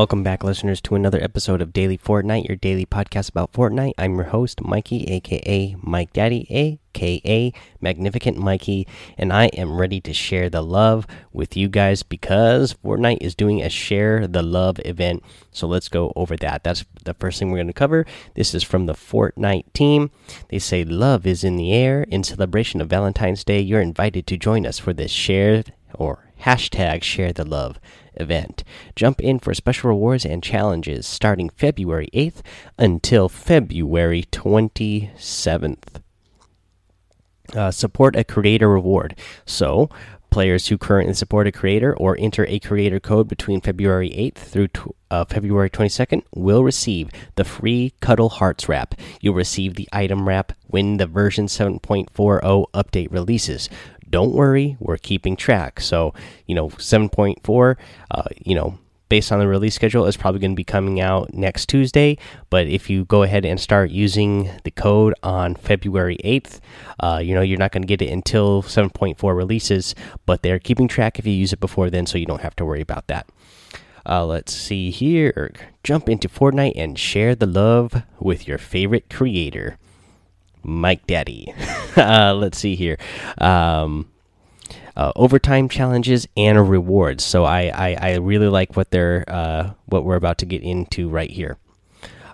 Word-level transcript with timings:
Welcome 0.00 0.22
back, 0.22 0.42
listeners, 0.42 0.80
to 0.80 0.94
another 0.94 1.22
episode 1.22 1.60
of 1.60 1.74
Daily 1.74 1.98
Fortnite, 1.98 2.48
your 2.48 2.56
daily 2.56 2.86
podcast 2.86 3.28
about 3.28 3.52
Fortnite. 3.52 3.92
I'm 3.98 4.14
your 4.14 4.24
host, 4.24 4.62
Mikey, 4.62 5.04
aka 5.04 5.76
Mike 5.82 6.14
Daddy, 6.14 6.46
aka 6.48 7.52
Magnificent 7.82 8.38
Mikey, 8.38 8.86
and 9.18 9.30
I 9.30 9.48
am 9.48 9.78
ready 9.78 10.00
to 10.00 10.14
share 10.14 10.48
the 10.48 10.62
love 10.62 11.06
with 11.34 11.54
you 11.54 11.68
guys 11.68 12.02
because 12.02 12.72
Fortnite 12.82 13.18
is 13.20 13.34
doing 13.34 13.60
a 13.60 13.68
Share 13.68 14.26
the 14.26 14.42
Love 14.42 14.80
event. 14.86 15.22
So 15.52 15.66
let's 15.66 15.90
go 15.90 16.14
over 16.16 16.34
that. 16.38 16.64
That's 16.64 16.86
the 17.04 17.12
first 17.12 17.38
thing 17.38 17.50
we're 17.50 17.58
going 17.58 17.66
to 17.66 17.74
cover. 17.74 18.06
This 18.34 18.54
is 18.54 18.62
from 18.62 18.86
the 18.86 18.94
Fortnite 18.94 19.70
team. 19.74 20.10
They 20.48 20.60
say, 20.60 20.82
Love 20.82 21.26
is 21.26 21.44
in 21.44 21.56
the 21.56 21.74
air. 21.74 22.04
In 22.04 22.24
celebration 22.24 22.80
of 22.80 22.88
Valentine's 22.88 23.44
Day, 23.44 23.60
you're 23.60 23.82
invited 23.82 24.26
to 24.28 24.38
join 24.38 24.64
us 24.64 24.78
for 24.78 24.94
this 24.94 25.10
Share 25.10 25.62
or 25.92 26.30
hashtag 26.40 27.02
Share 27.02 27.34
the 27.34 27.44
Love 27.44 27.78
event. 28.20 28.62
Jump 28.94 29.20
in 29.20 29.38
for 29.38 29.54
special 29.54 29.88
rewards 29.88 30.24
and 30.24 30.42
challenges 30.42 31.06
starting 31.06 31.48
February 31.50 32.08
8th 32.14 32.42
until 32.78 33.28
February 33.28 34.24
27th. 34.30 36.00
Uh, 37.54 37.70
support 37.70 38.14
a 38.14 38.22
creator 38.22 38.68
reward. 38.68 39.16
So, 39.44 39.90
players 40.30 40.68
who 40.68 40.78
currently 40.78 41.14
support 41.14 41.46
a 41.46 41.52
creator 41.52 41.96
or 41.96 42.16
enter 42.18 42.46
a 42.46 42.58
creator 42.60 43.00
code 43.00 43.28
between 43.28 43.60
February 43.60 44.10
8th 44.10 44.36
through 44.36 44.68
uh, 45.10 45.24
February 45.24 45.68
22nd 45.68 46.22
will 46.34 46.62
receive 46.62 47.10
the 47.34 47.44
free 47.44 47.92
Cuddle 48.00 48.28
Hearts 48.28 48.68
wrap. 48.68 48.94
You'll 49.20 49.34
receive 49.34 49.74
the 49.74 49.88
item 49.92 50.28
wrap 50.28 50.52
when 50.68 50.96
the 50.96 51.06
version 51.06 51.46
7.40 51.46 52.08
update 52.72 53.10
releases 53.10 53.68
don't 54.10 54.32
worry, 54.32 54.76
we're 54.80 54.98
keeping 54.98 55.36
track. 55.36 55.80
So, 55.80 56.14
you 56.46 56.54
know, 56.54 56.68
7.4, 56.70 57.76
uh, 58.10 58.22
you 58.44 58.54
know, 58.54 58.78
based 59.08 59.32
on 59.32 59.40
the 59.40 59.46
release 59.48 59.74
schedule, 59.74 60.06
is 60.06 60.16
probably 60.16 60.40
going 60.40 60.52
to 60.52 60.56
be 60.56 60.64
coming 60.64 61.00
out 61.00 61.34
next 61.34 61.68
Tuesday. 61.68 62.16
But 62.48 62.66
if 62.66 62.88
you 62.88 63.04
go 63.04 63.22
ahead 63.22 63.44
and 63.44 63.60
start 63.60 63.90
using 63.90 64.50
the 64.64 64.70
code 64.70 65.14
on 65.22 65.54
February 65.54 66.18
8th, 66.24 66.60
uh, 67.00 67.20
you 67.22 67.34
know, 67.34 67.40
you're 67.40 67.58
not 67.58 67.72
going 67.72 67.82
to 67.82 67.88
get 67.88 68.02
it 68.02 68.10
until 68.10 68.62
7.4 68.62 69.36
releases, 69.36 69.94
but 70.26 70.42
they're 70.42 70.58
keeping 70.58 70.88
track 70.88 71.18
if 71.18 71.26
you 71.26 71.32
use 71.32 71.52
it 71.52 71.60
before 71.60 71.90
then, 71.90 72.06
so 72.06 72.18
you 72.18 72.26
don't 72.26 72.42
have 72.42 72.56
to 72.56 72.64
worry 72.64 72.80
about 72.80 73.06
that. 73.08 73.28
Uh, 74.08 74.24
let's 74.24 74.54
see 74.54 74.90
here. 74.90 75.52
Jump 75.84 76.08
into 76.08 76.28
Fortnite 76.28 76.72
and 76.74 76.98
share 76.98 77.34
the 77.34 77.46
love 77.46 78.02
with 78.18 78.48
your 78.48 78.58
favorite 78.58 79.10
creator. 79.10 79.76
Mike 80.62 81.06
Daddy. 81.06 81.52
uh, 81.96 82.34
let's 82.34 82.58
see 82.58 82.76
here. 82.76 82.98
Um, 83.38 84.10
uh, 84.96 85.12
overtime 85.16 85.68
challenges 85.68 86.26
and 86.36 86.68
rewards. 86.68 87.24
So 87.24 87.44
I, 87.44 87.70
I, 87.74 87.96
I 88.00 88.14
really 88.16 88.48
like 88.48 88.76
what 88.76 88.90
they're 88.90 89.24
uh, 89.28 89.72
what 89.86 90.04
we're 90.04 90.16
about 90.16 90.38
to 90.38 90.46
get 90.46 90.62
into 90.62 91.08
right 91.08 91.30
here. 91.30 91.58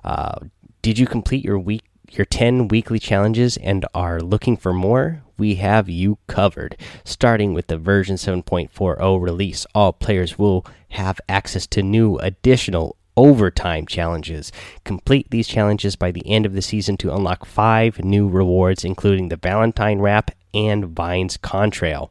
Uh, 0.04 0.40
did 0.82 0.98
you 0.98 1.06
complete 1.06 1.44
your 1.44 1.58
week 1.58 1.82
your 2.10 2.24
10 2.24 2.68
weekly 2.68 2.98
challenges 2.98 3.56
and 3.56 3.84
are 3.94 4.20
looking 4.20 4.56
for 4.56 4.72
more? 4.72 5.22
We 5.38 5.56
have 5.56 5.88
you 5.88 6.18
covered. 6.26 6.76
Starting 7.04 7.52
with 7.52 7.66
the 7.66 7.76
version 7.76 8.16
7.40 8.16 9.20
release, 9.20 9.66
all 9.74 9.92
players 9.92 10.38
will 10.38 10.64
have 10.90 11.20
access 11.28 11.66
to 11.68 11.82
new 11.82 12.16
additional 12.18 12.96
overtime 13.16 13.86
challenges. 13.86 14.52
Complete 14.84 15.30
these 15.30 15.48
challenges 15.48 15.96
by 15.96 16.10
the 16.10 16.26
end 16.26 16.46
of 16.46 16.54
the 16.54 16.62
season 16.62 16.96
to 16.98 17.14
unlock 17.14 17.44
five 17.46 18.04
new 18.04 18.28
rewards, 18.28 18.84
including 18.84 19.28
the 19.28 19.36
Valentine 19.36 19.98
Wrap 19.98 20.30
and 20.52 20.86
Vines 20.86 21.36
Contrail. 21.36 22.10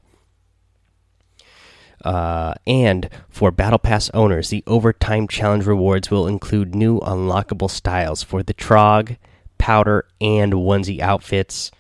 Uh, 2.04 2.54
and 2.68 3.10
for 3.30 3.50
Battle 3.50 3.80
Pass 3.80 4.12
owners, 4.14 4.50
the 4.50 4.64
Overtime 4.68 5.28
Challenge 5.28 5.66
rewards 5.66 6.12
will 6.12 6.28
include 6.28 6.76
new 6.76 7.00
unlockable 7.00 7.70
styles 7.70 8.22
for 8.22 8.44
the 8.44 8.54
Trog, 8.54 9.18
Powder, 9.58 10.06
and 10.22 10.54
Onesie 10.54 11.00
outfits. 11.00 11.72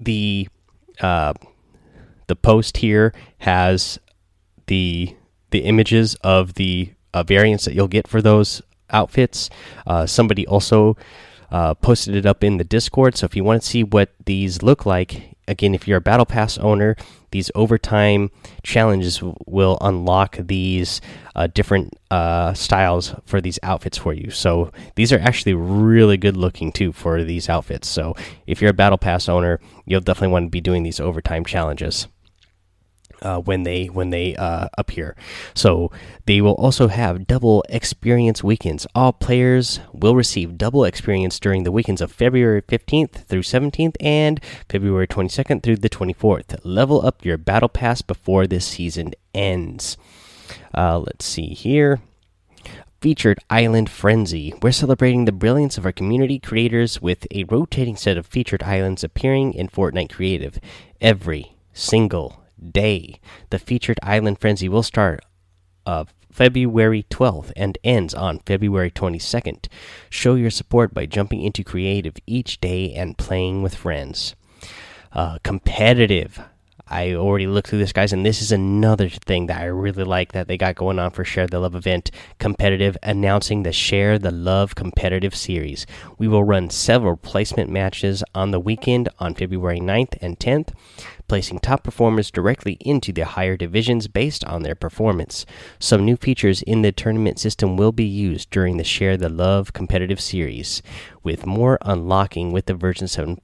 The 0.00 0.48
uh, 1.00 1.34
the 2.26 2.34
post 2.34 2.78
here 2.78 3.12
has 3.38 4.00
the 4.66 5.14
the 5.50 5.60
images 5.60 6.16
of 6.24 6.54
the 6.54 6.92
uh, 7.14 7.22
variants 7.22 7.64
that 7.64 7.74
you'll 7.74 7.88
get 7.88 8.08
for 8.08 8.22
those 8.22 8.62
outfits. 8.90 9.50
Uh, 9.86 10.06
somebody 10.06 10.46
also 10.46 10.96
uh, 11.50 11.74
posted 11.74 12.14
it 12.14 12.26
up 12.26 12.42
in 12.42 12.56
the 12.56 12.64
Discord. 12.64 13.16
So 13.16 13.26
if 13.26 13.36
you 13.36 13.44
want 13.44 13.62
to 13.62 13.68
see 13.68 13.84
what 13.84 14.10
these 14.24 14.62
look 14.62 14.86
like, 14.86 15.36
again, 15.48 15.74
if 15.74 15.86
you're 15.86 15.98
a 15.98 16.02
Battle 16.02 16.26
Pass 16.26 16.58
owner, 16.58 16.96
these 17.30 17.50
overtime 17.54 18.30
challenges 18.62 19.22
will 19.46 19.78
unlock 19.80 20.36
these 20.38 21.00
uh, 21.34 21.46
different 21.46 21.98
uh, 22.10 22.52
styles 22.54 23.14
for 23.24 23.40
these 23.40 23.58
outfits 23.62 23.98
for 23.98 24.12
you. 24.12 24.30
So 24.30 24.70
these 24.96 25.12
are 25.12 25.18
actually 25.18 25.54
really 25.54 26.16
good 26.16 26.36
looking 26.36 26.72
too 26.72 26.92
for 26.92 27.24
these 27.24 27.48
outfits. 27.48 27.88
So 27.88 28.14
if 28.46 28.60
you're 28.60 28.70
a 28.70 28.74
Battle 28.74 28.98
Pass 28.98 29.28
owner, 29.28 29.60
you'll 29.86 30.00
definitely 30.00 30.32
want 30.32 30.46
to 30.46 30.50
be 30.50 30.60
doing 30.60 30.82
these 30.82 31.00
overtime 31.00 31.44
challenges 31.44 32.06
uh, 33.22 33.40
when 33.40 33.62
they 33.62 33.86
when 33.86 34.10
they 34.10 34.36
uh, 34.36 34.68
appear. 34.76 35.16
So 35.54 35.90
they 36.26 36.40
will 36.40 36.54
also 36.54 36.88
have 36.88 37.26
double 37.26 37.64
experience 37.68 38.44
weekends. 38.44 38.86
All 38.94 39.12
players 39.12 39.80
will 39.92 40.14
receive 40.14 40.58
double 40.58 40.84
experience 40.84 41.38
during 41.40 41.64
the 41.64 41.72
weekends 41.72 42.00
of 42.00 42.12
February 42.12 42.62
15th 42.62 43.24
through 43.24 43.42
17th 43.42 43.96
and 44.00 44.40
February 44.68 45.06
22nd 45.06 45.62
through 45.62 45.76
the 45.76 45.90
24th. 45.90 46.58
Level 46.64 47.04
up 47.04 47.24
your 47.24 47.38
battle 47.38 47.68
pass 47.68 48.02
before 48.02 48.46
this 48.46 48.66
season 48.66 49.12
ends. 49.34 49.96
Uh, 50.74 50.98
let's 50.98 51.24
see 51.24 51.48
here. 51.48 52.00
Featured 53.00 53.40
Island 53.50 53.90
Frenzy. 53.90 54.54
We're 54.62 54.70
celebrating 54.70 55.24
the 55.24 55.32
brilliance 55.32 55.76
of 55.76 55.84
our 55.84 55.90
community 55.90 56.38
creators 56.38 57.02
with 57.02 57.26
a 57.32 57.42
rotating 57.44 57.96
set 57.96 58.16
of 58.16 58.26
featured 58.26 58.62
islands 58.62 59.02
appearing 59.02 59.54
in 59.54 59.68
Fortnite 59.68 60.12
Creative 60.12 60.60
every 61.00 61.56
single 61.72 62.41
day. 62.70 63.20
The 63.50 63.58
featured 63.58 63.98
Island 64.02 64.40
Frenzy 64.40 64.68
will 64.68 64.82
start 64.82 65.24
uh, 65.86 66.04
February 66.30 67.04
12th 67.10 67.52
and 67.56 67.76
ends 67.84 68.14
on 68.14 68.40
February 68.40 68.90
22nd. 68.90 69.66
Show 70.08 70.34
your 70.34 70.50
support 70.50 70.94
by 70.94 71.06
jumping 71.06 71.42
into 71.42 71.64
creative 71.64 72.14
each 72.26 72.60
day 72.60 72.92
and 72.94 73.18
playing 73.18 73.62
with 73.62 73.74
friends. 73.74 74.34
Uh, 75.12 75.38
competitive. 75.42 76.40
I 76.92 77.14
already 77.14 77.46
looked 77.46 77.68
through 77.68 77.78
this, 77.78 77.92
guys, 77.92 78.12
and 78.12 78.24
this 78.24 78.42
is 78.42 78.52
another 78.52 79.08
thing 79.08 79.46
that 79.46 79.62
I 79.62 79.64
really 79.64 80.04
like 80.04 80.32
that 80.32 80.46
they 80.46 80.58
got 80.58 80.74
going 80.74 80.98
on 80.98 81.10
for 81.10 81.24
Share 81.24 81.46
the 81.46 81.58
Love 81.58 81.74
event. 81.74 82.10
Competitive, 82.38 82.98
announcing 83.02 83.62
the 83.62 83.72
Share 83.72 84.18
the 84.18 84.30
Love 84.30 84.74
competitive 84.74 85.34
series. 85.34 85.86
We 86.18 86.28
will 86.28 86.44
run 86.44 86.68
several 86.68 87.16
placement 87.16 87.70
matches 87.70 88.22
on 88.34 88.50
the 88.50 88.60
weekend 88.60 89.08
on 89.18 89.34
February 89.34 89.80
9th 89.80 90.18
and 90.20 90.38
10th 90.38 90.74
placing 91.28 91.58
top 91.60 91.82
performers 91.82 92.30
directly 92.30 92.74
into 92.80 93.10
the 93.10 93.24
higher 93.24 93.56
divisions 93.56 94.06
based 94.06 94.44
on 94.44 94.62
their 94.62 94.74
performance. 94.74 95.46
Some 95.78 96.04
new 96.04 96.16
features 96.18 96.60
in 96.60 96.82
the 96.82 96.92
tournament 96.92 97.38
system 97.38 97.78
will 97.78 97.92
be 97.92 98.04
used 98.04 98.50
during 98.50 98.76
the 98.76 98.84
Share 98.84 99.16
the 99.16 99.30
Love 99.30 99.72
competitive 99.72 100.20
series, 100.20 100.82
with 101.22 101.46
more 101.46 101.78
unlocking 101.80 102.52
with 102.52 102.66
the 102.66 102.74
version 102.74 103.08
7. 103.08 103.38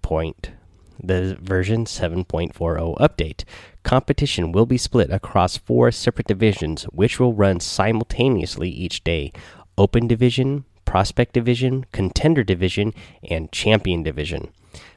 The 1.02 1.36
version 1.40 1.84
7.40 1.84 2.98
update. 2.98 3.44
Competition 3.82 4.52
will 4.52 4.66
be 4.66 4.76
split 4.76 5.10
across 5.10 5.56
four 5.56 5.90
separate 5.92 6.26
divisions, 6.26 6.84
which 6.84 7.20
will 7.20 7.32
run 7.32 7.60
simultaneously 7.60 8.68
each 8.68 9.04
day 9.04 9.32
Open 9.76 10.08
Division, 10.08 10.64
Prospect 10.84 11.32
Division, 11.32 11.84
Contender 11.92 12.42
Division, 12.42 12.92
and 13.22 13.52
Champion 13.52 14.02
Division. 14.02 14.48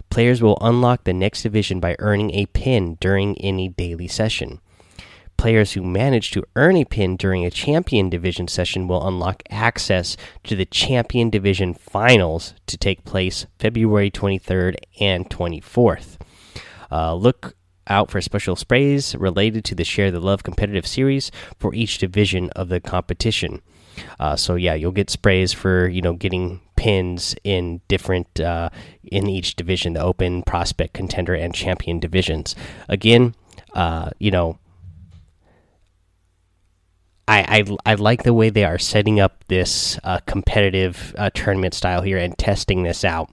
Players 0.10 0.42
will 0.42 0.58
unlock 0.60 1.04
the 1.04 1.14
next 1.14 1.44
division 1.44 1.80
by 1.80 1.96
earning 2.00 2.32
a 2.34 2.48
pin 2.48 2.98
during 3.00 3.38
any 3.40 3.70
daily 3.70 4.08
session. 4.08 4.60
Players 5.42 5.72
who 5.72 5.82
manage 5.82 6.30
to 6.32 6.44
earn 6.56 6.78
a 6.78 6.86
pin 6.86 7.18
during 7.18 7.44
a 7.44 7.50
champion 7.50 8.12
division 8.12 8.48
session 8.48 8.88
will 8.88 9.08
unlock 9.08 9.42
access 9.50 10.16
to 10.44 10.56
the 10.56 10.68
champion 10.68 11.32
division 11.32 11.74
finals 11.74 12.54
to 12.68 12.78
take 12.78 13.06
place 13.06 13.48
February 13.58 14.12
23rd 14.12 14.76
and 15.00 15.28
24th. 15.32 16.18
Uh, 16.92 17.16
look 17.16 17.56
out 17.88 18.12
for 18.12 18.22
special 18.22 18.56
sprays 18.56 19.16
related 19.16 19.66
to 19.66 19.74
the 19.74 19.84
Share 19.84 20.12
the 20.12 20.20
Love 20.20 20.44
competitive 20.44 20.86
series 20.86 21.32
for 21.58 21.74
each 21.74 21.98
division 21.98 22.52
of 22.52 22.70
the 22.70 22.80
competition. 22.80 23.64
Uh, 24.20 24.36
so 24.36 24.54
yeah, 24.54 24.76
you'll 24.76 24.92
get 24.92 25.10
sprays 25.10 25.52
for 25.52 25.88
you 25.88 26.04
know 26.04 26.14
getting 26.14 26.62
pins 26.76 27.34
in 27.44 27.82
different 27.88 28.40
uh, 28.40 28.70
in 29.02 29.28
each 29.28 29.56
division, 29.56 29.94
the 29.94 30.04
open, 30.04 30.44
prospect, 30.44 30.94
contender, 30.94 31.34
and 31.34 31.56
champion 31.56 32.00
divisions. 32.00 32.56
Again, 32.88 33.34
uh, 33.74 34.12
you 34.20 34.30
know, 34.30 34.60
I, 37.28 37.64
I, 37.86 37.92
I 37.92 37.96
like 37.96 38.24
the 38.24 38.34
way 38.34 38.50
they 38.50 38.66
are 38.66 38.78
setting 38.78 39.20
up 39.20 39.44
this 39.48 40.00
uh, 40.04 40.20
competitive 40.26 41.16
uh, 41.18 41.30
tournament 41.34 41.74
style 41.74 42.02
here 42.02 42.18
and 42.18 42.38
testing 42.38 42.84
this 42.84 43.06
out. 43.06 43.32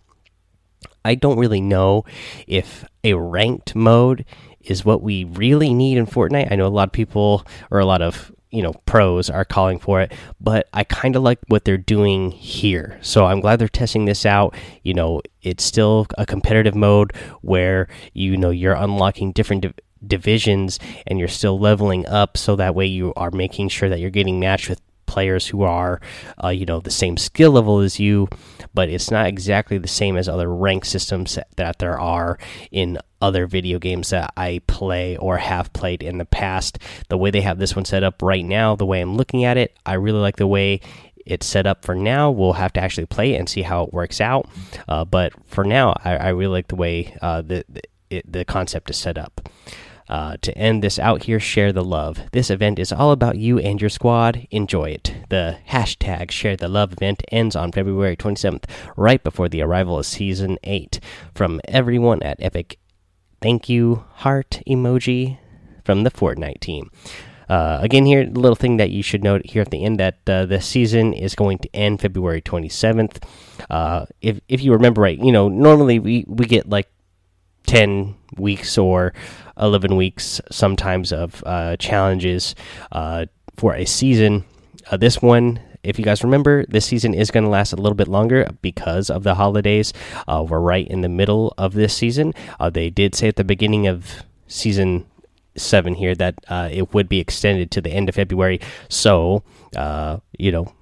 I 1.04 1.14
don't 1.14 1.38
really 1.38 1.60
know 1.60 2.04
if 2.46 2.84
a 3.02 3.14
ranked 3.14 3.74
mode 3.74 4.24
is 4.60 4.84
what 4.84 5.02
we 5.02 5.24
really 5.24 5.72
need 5.72 5.96
in 5.98 6.06
Fortnite. 6.06 6.52
I 6.52 6.56
know 6.56 6.66
a 6.66 6.68
lot 6.68 6.88
of 6.88 6.92
people 6.92 7.46
or 7.70 7.78
a 7.78 7.86
lot 7.86 8.02
of 8.02 8.32
you 8.50 8.62
know 8.62 8.72
pros 8.86 9.28
are 9.28 9.44
calling 9.44 9.78
for 9.78 10.00
it 10.00 10.10
but 10.40 10.66
i 10.72 10.82
kind 10.82 11.16
of 11.16 11.22
like 11.22 11.38
what 11.48 11.64
they're 11.64 11.76
doing 11.76 12.30
here 12.30 12.98
so 13.02 13.26
i'm 13.26 13.40
glad 13.40 13.58
they're 13.58 13.68
testing 13.68 14.06
this 14.06 14.24
out 14.24 14.54
you 14.82 14.94
know 14.94 15.20
it's 15.42 15.62
still 15.62 16.06
a 16.16 16.24
competitive 16.24 16.74
mode 16.74 17.14
where 17.42 17.88
you 18.14 18.36
know 18.38 18.48
you're 18.50 18.74
unlocking 18.74 19.32
different 19.32 19.66
divisions 20.06 20.78
and 21.06 21.18
you're 21.18 21.28
still 21.28 21.58
leveling 21.58 22.06
up 22.06 22.36
so 22.36 22.56
that 22.56 22.74
way 22.74 22.86
you 22.86 23.12
are 23.16 23.30
making 23.30 23.68
sure 23.68 23.88
that 23.88 24.00
you're 24.00 24.10
getting 24.10 24.40
matched 24.40 24.68
with 24.68 24.80
players 25.06 25.46
who 25.46 25.62
are 25.62 26.00
uh, 26.44 26.48
you 26.48 26.66
know 26.66 26.80
the 26.80 26.90
same 26.90 27.16
skill 27.16 27.52
level 27.52 27.80
as 27.80 27.98
you 27.98 28.28
but 28.74 28.90
it's 28.90 29.10
not 29.10 29.26
exactly 29.26 29.78
the 29.78 29.88
same 29.88 30.16
as 30.16 30.28
other 30.28 30.52
rank 30.52 30.84
systems 30.84 31.38
that 31.56 31.78
there 31.78 31.98
are 31.98 32.38
in 32.70 32.98
other 33.20 33.46
video 33.46 33.78
games 33.78 34.10
that 34.10 34.32
I 34.36 34.60
play 34.66 35.16
or 35.16 35.38
have 35.38 35.72
played 35.72 36.02
in 36.02 36.18
the 36.18 36.24
past. 36.24 36.78
The 37.08 37.18
way 37.18 37.30
they 37.30 37.40
have 37.40 37.58
this 37.58 37.74
one 37.74 37.84
set 37.84 38.04
up 38.04 38.22
right 38.22 38.44
now, 38.44 38.76
the 38.76 38.86
way 38.86 39.00
I'm 39.00 39.16
looking 39.16 39.44
at 39.44 39.56
it, 39.56 39.76
I 39.84 39.94
really 39.94 40.20
like 40.20 40.36
the 40.36 40.46
way 40.46 40.80
it's 41.26 41.46
set 41.46 41.66
up 41.66 41.84
for 41.84 41.94
now. 41.94 42.30
We'll 42.30 42.54
have 42.54 42.72
to 42.74 42.80
actually 42.80 43.06
play 43.06 43.34
it 43.34 43.38
and 43.38 43.48
see 43.48 43.62
how 43.62 43.84
it 43.84 43.92
works 43.92 44.20
out. 44.20 44.48
Uh, 44.88 45.04
but 45.04 45.32
for 45.46 45.64
now, 45.64 45.94
I, 46.04 46.16
I, 46.16 46.28
really 46.28 46.52
like 46.52 46.68
the 46.68 46.76
way 46.76 47.16
uh, 47.20 47.42
the, 47.42 47.64
the, 47.68 47.82
it, 48.08 48.32
the 48.32 48.44
concept 48.44 48.88
is 48.88 48.96
set 48.96 49.18
up. 49.18 49.48
Uh, 50.08 50.36
to 50.40 50.56
end 50.56 50.82
this 50.82 50.98
out 50.98 51.24
here, 51.24 51.38
share 51.38 51.72
the 51.72 51.84
love. 51.84 52.20
This 52.32 52.50
event 52.50 52.78
is 52.78 52.92
all 52.92 53.12
about 53.12 53.36
you 53.36 53.58
and 53.58 53.80
your 53.80 53.90
squad. 53.90 54.46
Enjoy 54.50 54.90
it. 54.90 55.14
The 55.28 55.58
hashtag 55.68 56.30
share 56.30 56.56
the 56.56 56.68
love 56.68 56.92
event 56.92 57.22
ends 57.30 57.54
on 57.54 57.72
February 57.72 58.16
27th, 58.16 58.64
right 58.96 59.22
before 59.22 59.48
the 59.48 59.62
arrival 59.62 59.98
of 59.98 60.06
season 60.06 60.58
8. 60.64 61.00
From 61.34 61.60
everyone 61.68 62.22
at 62.22 62.38
Epic 62.40 62.78
thank 63.40 63.68
you 63.68 64.04
heart 64.14 64.62
emoji 64.66 65.38
from 65.84 66.04
the 66.04 66.10
Fortnite 66.10 66.60
team. 66.60 66.90
Uh, 67.48 67.78
again, 67.80 68.04
here, 68.04 68.22
a 68.22 68.26
little 68.26 68.56
thing 68.56 68.76
that 68.76 68.90
you 68.90 69.02
should 69.02 69.24
note 69.24 69.46
here 69.46 69.62
at 69.62 69.70
the 69.70 69.82
end 69.82 69.98
that 69.98 70.18
uh, 70.26 70.44
the 70.44 70.60
season 70.60 71.14
is 71.14 71.34
going 71.34 71.56
to 71.56 71.74
end 71.74 71.98
February 71.98 72.42
27th. 72.42 73.22
Uh, 73.70 74.04
if 74.20 74.38
if 74.48 74.62
you 74.62 74.72
remember 74.72 75.00
right, 75.00 75.18
you 75.18 75.32
know 75.32 75.48
normally 75.48 75.98
we 75.98 76.26
we 76.28 76.44
get 76.44 76.68
like 76.68 76.88
10 77.68 78.16
weeks 78.36 78.78
or 78.78 79.12
11 79.60 79.94
weeks 79.94 80.40
sometimes 80.50 81.12
of 81.12 81.42
uh, 81.46 81.76
challenges 81.76 82.54
uh, 82.92 83.26
for 83.56 83.74
a 83.74 83.84
season. 83.84 84.44
Uh, 84.90 84.96
this 84.96 85.22
one 85.22 85.60
if 85.84 85.96
you 85.96 86.04
guys 86.04 86.24
remember, 86.24 86.66
this 86.66 86.84
season 86.84 87.14
is 87.14 87.30
going 87.30 87.44
to 87.44 87.50
last 87.50 87.72
a 87.72 87.76
little 87.76 87.94
bit 87.94 88.08
longer 88.08 88.48
because 88.62 89.10
of 89.10 89.22
the 89.22 89.36
holidays. 89.36 89.92
Uh, 90.26 90.44
we're 90.46 90.58
right 90.58 90.86
in 90.86 91.02
the 91.02 91.08
middle 91.08 91.54
of 91.56 91.72
this 91.72 91.96
season. 91.96 92.34
Uh, 92.58 92.68
they 92.68 92.90
did 92.90 93.14
say 93.14 93.28
at 93.28 93.36
the 93.36 93.44
beginning 93.44 93.86
of 93.86 94.24
season 94.48 95.06
seven 95.56 95.94
here 95.94 96.16
that 96.16 96.34
uh, 96.48 96.68
it 96.70 96.92
would 96.92 97.08
be 97.08 97.20
extended 97.20 97.70
to 97.70 97.80
the 97.80 97.90
end 97.90 98.08
of 98.08 98.16
February. 98.16 98.60
So, 98.88 99.44
you 100.36 100.50
know, 100.50 100.72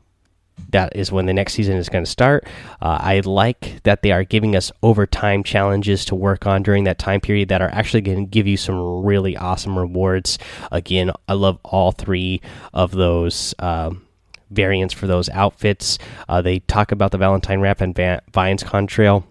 that 0.71 0.97
is 0.97 1.13
when 1.13 1.27
the 1.27 1.33
next 1.33 1.55
season 1.55 1.77
is 1.77 1.89
going 1.89 2.05
to 2.05 2.11
start. 2.11 2.45
Uh, 2.81 2.99
I 3.01 3.21
like 3.21 3.83
that 3.85 4.03
they 4.03 4.13
are 4.13 4.25
giving 4.25 4.57
us 4.57 4.73
overtime 4.83 5.43
challenges 5.43 6.05
to 6.07 6.15
work 6.15 6.47
on 6.47 6.63
during 6.63 6.85
that 6.85 6.99
time 6.99 7.21
period 7.21 7.49
that 7.49 7.63
are 7.63 7.71
actually 7.73 8.01
going 8.01 8.25
to 8.25 8.31
give 8.31 8.47
you 8.47 8.57
some 8.57 9.05
really 9.05 9.37
awesome 9.37 9.79
rewards. 9.79 10.39
Again, 10.73 11.13
I 11.29 11.35
love 11.35 11.59
all 11.65 11.93
three 11.93 12.41
of 12.73 12.93
those. 12.93 13.55
Um, 13.59 14.03
variants 14.49 14.95
for 14.95 15.09
those 15.09 15.29
outfits. 15.31 15.99
Uh, 16.29 16.41
they 16.41 16.61
talk 16.61 16.93
about 16.93 17.11
the 17.11 17.19
Valentine 17.19 17.59
wrap 17.59 17.81
and 17.81 17.93
Vines 18.33 18.63
contrail. 18.63 19.25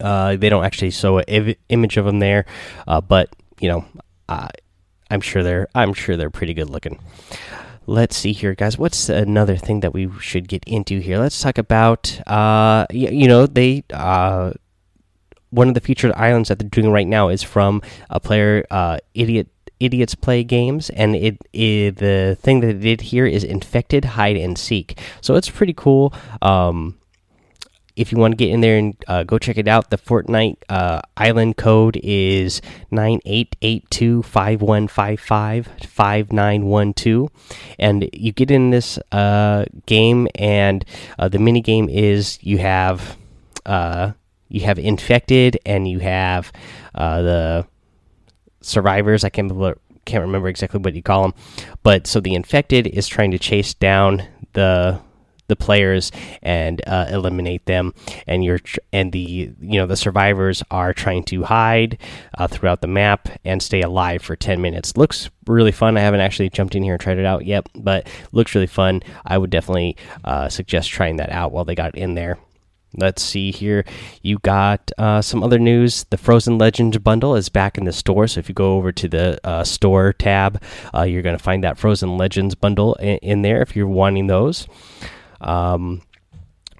Uh, 0.00 0.34
they 0.36 0.48
don't 0.48 0.64
actually 0.64 0.90
show 0.90 1.18
an 1.18 1.54
image 1.68 1.98
of 1.98 2.06
them 2.06 2.18
there, 2.18 2.46
uh, 2.88 3.02
but 3.02 3.28
you 3.60 3.68
know, 3.68 3.84
I'm 5.12 5.20
sure 5.20 5.42
they're 5.42 5.68
I'm 5.74 5.92
sure 5.92 6.16
they're 6.16 6.30
pretty 6.30 6.54
good 6.54 6.70
looking. 6.70 6.98
Let's 7.86 8.16
see 8.16 8.32
here, 8.32 8.54
guys. 8.54 8.78
What's 8.78 9.08
another 9.08 9.56
thing 9.56 9.80
that 9.80 9.92
we 9.92 10.08
should 10.20 10.48
get 10.48 10.62
into 10.66 11.00
here? 11.00 11.18
Let's 11.18 11.40
talk 11.40 11.58
about 11.58 12.20
uh, 12.28 12.86
you, 12.90 13.08
you 13.08 13.28
know, 13.28 13.46
they 13.46 13.82
uh, 13.92 14.52
one 15.50 15.68
of 15.68 15.74
the 15.74 15.80
featured 15.80 16.12
islands 16.12 16.48
that 16.48 16.58
they're 16.58 16.68
doing 16.68 16.92
right 16.92 17.06
now 17.06 17.28
is 17.28 17.42
from 17.42 17.82
a 18.08 18.20
player, 18.20 18.64
uh, 18.70 18.98
Idiot 19.14 19.48
idiots 19.80 20.14
play 20.14 20.44
games, 20.44 20.90
and 20.90 21.16
it, 21.16 21.38
it, 21.52 21.96
the 21.96 22.36
thing 22.40 22.60
that 22.60 22.70
it 22.70 22.80
did 22.80 23.00
here 23.00 23.26
is 23.26 23.42
infected 23.42 24.04
hide 24.04 24.36
and 24.36 24.56
seek. 24.56 24.98
So 25.20 25.34
it's 25.34 25.50
pretty 25.50 25.74
cool. 25.74 26.14
Um, 26.40 26.98
if 27.96 28.10
you 28.10 28.18
want 28.18 28.32
to 28.32 28.36
get 28.36 28.50
in 28.50 28.60
there 28.60 28.78
and 28.78 28.96
uh, 29.06 29.22
go 29.22 29.38
check 29.38 29.58
it 29.58 29.68
out, 29.68 29.90
the 29.90 29.98
Fortnite 29.98 30.56
uh, 30.68 31.00
island 31.16 31.56
code 31.56 31.98
is 32.02 32.62
nine 32.90 33.20
eight 33.24 33.56
eight 33.62 33.88
two 33.90 34.22
five 34.22 34.62
one 34.62 34.88
five 34.88 35.20
five 35.20 35.68
five 35.86 36.32
nine 36.32 36.66
one 36.66 36.94
two, 36.94 37.28
and 37.78 38.08
you 38.12 38.32
get 38.32 38.50
in 38.50 38.70
this 38.70 38.98
uh, 39.12 39.64
game, 39.86 40.28
and 40.34 40.84
uh, 41.18 41.28
the 41.28 41.38
mini 41.38 41.60
game 41.60 41.88
is 41.88 42.38
you 42.42 42.58
have 42.58 43.16
uh, 43.66 44.12
you 44.48 44.62
have 44.62 44.78
infected, 44.78 45.58
and 45.66 45.86
you 45.86 45.98
have 45.98 46.52
uh, 46.94 47.22
the 47.22 47.66
survivors. 48.60 49.24
I 49.24 49.28
can't 49.28 49.50
remember, 49.50 49.78
can't 50.04 50.22
remember 50.22 50.48
exactly 50.48 50.80
what 50.80 50.94
you 50.94 51.02
call 51.02 51.22
them, 51.22 51.34
but 51.82 52.06
so 52.06 52.20
the 52.20 52.34
infected 52.34 52.86
is 52.86 53.06
trying 53.06 53.32
to 53.32 53.38
chase 53.38 53.74
down 53.74 54.26
the 54.54 55.00
the 55.52 55.64
players 55.64 56.10
and 56.42 56.80
uh, 56.86 57.06
eliminate 57.10 57.66
them, 57.66 57.92
and 58.26 58.42
you're 58.42 58.60
and 58.92 59.12
the 59.12 59.52
you 59.60 59.78
know 59.78 59.86
the 59.86 59.96
survivors 59.96 60.62
are 60.70 60.94
trying 60.94 61.24
to 61.24 61.42
hide 61.44 61.98
uh, 62.38 62.48
throughout 62.48 62.80
the 62.80 62.86
map 62.86 63.28
and 63.44 63.62
stay 63.62 63.82
alive 63.82 64.22
for 64.22 64.34
ten 64.34 64.60
minutes. 64.62 64.96
Looks 64.96 65.28
really 65.46 65.72
fun. 65.72 65.96
I 65.96 66.00
haven't 66.00 66.20
actually 66.20 66.48
jumped 66.48 66.74
in 66.74 66.82
here 66.82 66.94
and 66.94 67.00
tried 67.00 67.18
it 67.18 67.26
out 67.26 67.44
yet, 67.44 67.66
but 67.74 68.08
looks 68.32 68.54
really 68.54 68.66
fun. 68.66 69.02
I 69.26 69.36
would 69.36 69.50
definitely 69.50 69.96
uh, 70.24 70.48
suggest 70.48 70.90
trying 70.90 71.16
that 71.16 71.30
out 71.30 71.52
while 71.52 71.64
they 71.64 71.74
got 71.74 71.94
in 71.94 72.14
there. 72.14 72.38
Let's 72.94 73.22
see 73.22 73.52
here. 73.52 73.84
You 74.20 74.38
got 74.40 74.92
uh, 74.98 75.22
some 75.22 75.42
other 75.42 75.58
news. 75.58 76.04
The 76.10 76.18
Frozen 76.18 76.58
Legends 76.58 76.98
bundle 76.98 77.34
is 77.36 77.48
back 77.48 77.78
in 77.78 77.84
the 77.84 77.92
store. 77.92 78.26
So 78.26 78.38
if 78.40 78.50
you 78.50 78.54
go 78.54 78.76
over 78.76 78.92
to 78.92 79.08
the 79.08 79.40
uh, 79.44 79.64
store 79.64 80.12
tab, 80.12 80.62
uh, 80.94 81.04
you're 81.04 81.22
going 81.22 81.36
to 81.36 81.42
find 81.42 81.64
that 81.64 81.78
Frozen 81.78 82.18
Legends 82.18 82.54
bundle 82.54 82.94
in, 82.96 83.16
in 83.18 83.42
there 83.42 83.62
if 83.62 83.74
you're 83.74 83.86
wanting 83.86 84.26
those. 84.26 84.68
Um, 85.42 86.02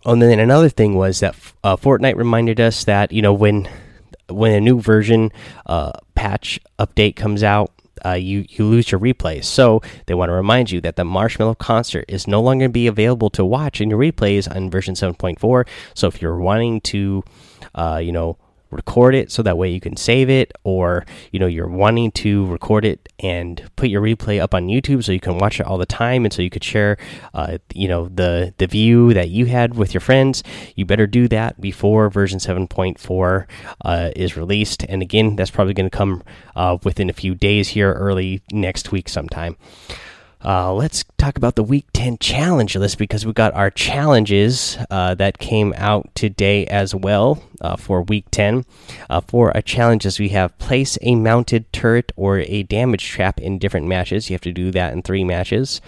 and 0.04 0.21
then 0.21 0.38
another 0.38 0.69
thing 0.69 0.95
was 0.95 1.21
that 1.21 1.37
uh, 1.62 1.76
Fortnite 1.76 2.16
reminded 2.16 2.61
us 2.61 2.85
that 2.85 3.12
you 3.12 3.23
know 3.23 3.33
when 3.33 3.69
when 4.28 4.52
a 4.52 4.61
new 4.61 4.81
version 4.81 5.31
uh, 5.66 5.92
patch 6.14 6.59
update 6.78 7.16
comes 7.16 7.42
out, 7.42 7.73
uh, 8.04 8.12
you 8.12 8.45
you 8.49 8.64
lose 8.64 8.90
your 8.90 9.00
replays. 9.00 9.45
So 9.45 9.81
they 10.07 10.14
want 10.14 10.31
to 10.31 10.35
remind 10.35 10.71
you 10.71 10.81
that 10.81 10.97
the 10.97 11.04
Marshmallow 11.04 11.57
concert 11.57 12.04
is 12.09 12.26
no 12.26 12.40
longer 12.40 12.69
be 12.69 12.87
available 12.87 13.31
to 13.31 13.45
watch 13.45 13.81
in 13.81 13.90
your 13.90 13.99
replays 13.99 14.54
on 14.54 14.71
version 14.71 14.95
7.4. 14.95 15.66
So 15.95 16.09
if 16.09 16.21
you're 16.21 16.38
wanting 16.38 16.81
to, 16.83 17.23
uh, 17.75 18.00
you 18.02 18.12
know, 18.12 18.38
record 18.73 19.14
it 19.14 19.31
so 19.31 19.43
that 19.43 19.57
way 19.57 19.71
you 19.71 19.81
can 19.81 19.97
save 19.97 20.29
it 20.29 20.52
or 20.64 21.05
you 21.31 21.38
know 21.38 21.47
you're 21.47 21.69
wanting 21.69 22.11
to 22.11 22.47
record 22.47 22.85
it 22.85 23.09
and 23.21 23.71
put 23.76 23.88
your 23.88 24.02
replay 24.02 24.41
up 24.41 24.55
on 24.55 24.67
youtube 24.67 25.05
so 25.05 25.12
you 25.12 25.21
can 25.21 25.38
watch 25.38 25.61
it 25.61 25.67
all 25.67 25.79
the 25.79 25.87
time 25.87 26.25
and 26.25 26.33
so 26.33 26.43
you 26.43 26.50
could 26.50 26.64
share 26.64 26.97
uh, 27.35 27.59
you 27.75 27.87
know 27.88 28.09
the 28.09 28.55
the 28.59 28.67
view 28.67 29.12
that 29.14 29.31
you 29.31 29.47
had 29.47 29.75
with 29.75 29.95
your 29.95 30.00
friends. 30.00 30.43
You 30.75 30.85
better 30.85 31.07
do 31.07 31.29
that 31.29 31.61
before 31.61 32.11
version 32.11 32.38
7.4 32.38 33.47
uh, 33.85 34.11
is 34.17 34.37
released. 34.37 34.85
And 34.88 35.02
again 35.02 35.37
that's 35.37 35.50
probably 35.50 35.75
going 35.75 35.91
to 35.91 35.97
come 35.97 36.23
uh, 36.57 36.79
within 36.83 37.11
a 37.11 37.12
few 37.12 37.35
days 37.35 37.69
here 37.69 37.93
early 37.93 38.43
next 38.52 38.93
week 38.93 39.09
sometime 39.09 39.57
uh, 40.44 40.72
let's 40.72 41.04
talk 41.18 41.37
about 41.37 41.54
the 41.54 41.62
week 41.62 41.87
10 41.92 42.18
challenge 42.18 42.75
list 42.75 42.99
because 42.99 43.25
we 43.25 43.32
got 43.32 43.54
our 43.54 43.70
challenges 43.70 44.76
uh, 44.90 45.14
that 45.14 45.38
came 45.38 45.72
out 45.76 46.12
today 46.14 46.66
as 46.66 46.94
well 46.94 47.42
uh, 47.61 47.76
for 47.76 48.02
week 48.02 48.25
10. 48.32 48.64
Uh, 49.08 49.20
for 49.20 49.54
our 49.54 49.62
challenges, 49.62 50.18
we 50.18 50.30
have 50.30 50.56
place 50.58 50.99
a 51.02 51.14
mounted 51.14 51.72
turret 51.72 52.11
or 52.16 52.38
a 52.40 52.64
damage 52.64 53.08
trap 53.08 53.40
in 53.40 53.58
different 53.58 53.87
matches. 53.87 54.28
You 54.28 54.34
have 54.34 54.40
to 54.42 54.52
do 54.52 54.72
that 54.72 54.92
in 54.92 55.02
three 55.02 55.22
matches. 55.22 55.80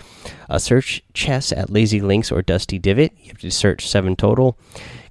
Uh, 0.49 0.59
search 0.59 1.03
chess 1.13 1.51
at 1.51 1.71
Lazy 1.71 2.01
Links 2.01 2.31
or 2.31 2.41
Dusty 2.41 2.79
Divot. 2.79 3.13
You 3.19 3.29
have 3.29 3.39
to 3.39 3.51
search 3.51 3.89
seven 3.89 4.15
total. 4.15 4.57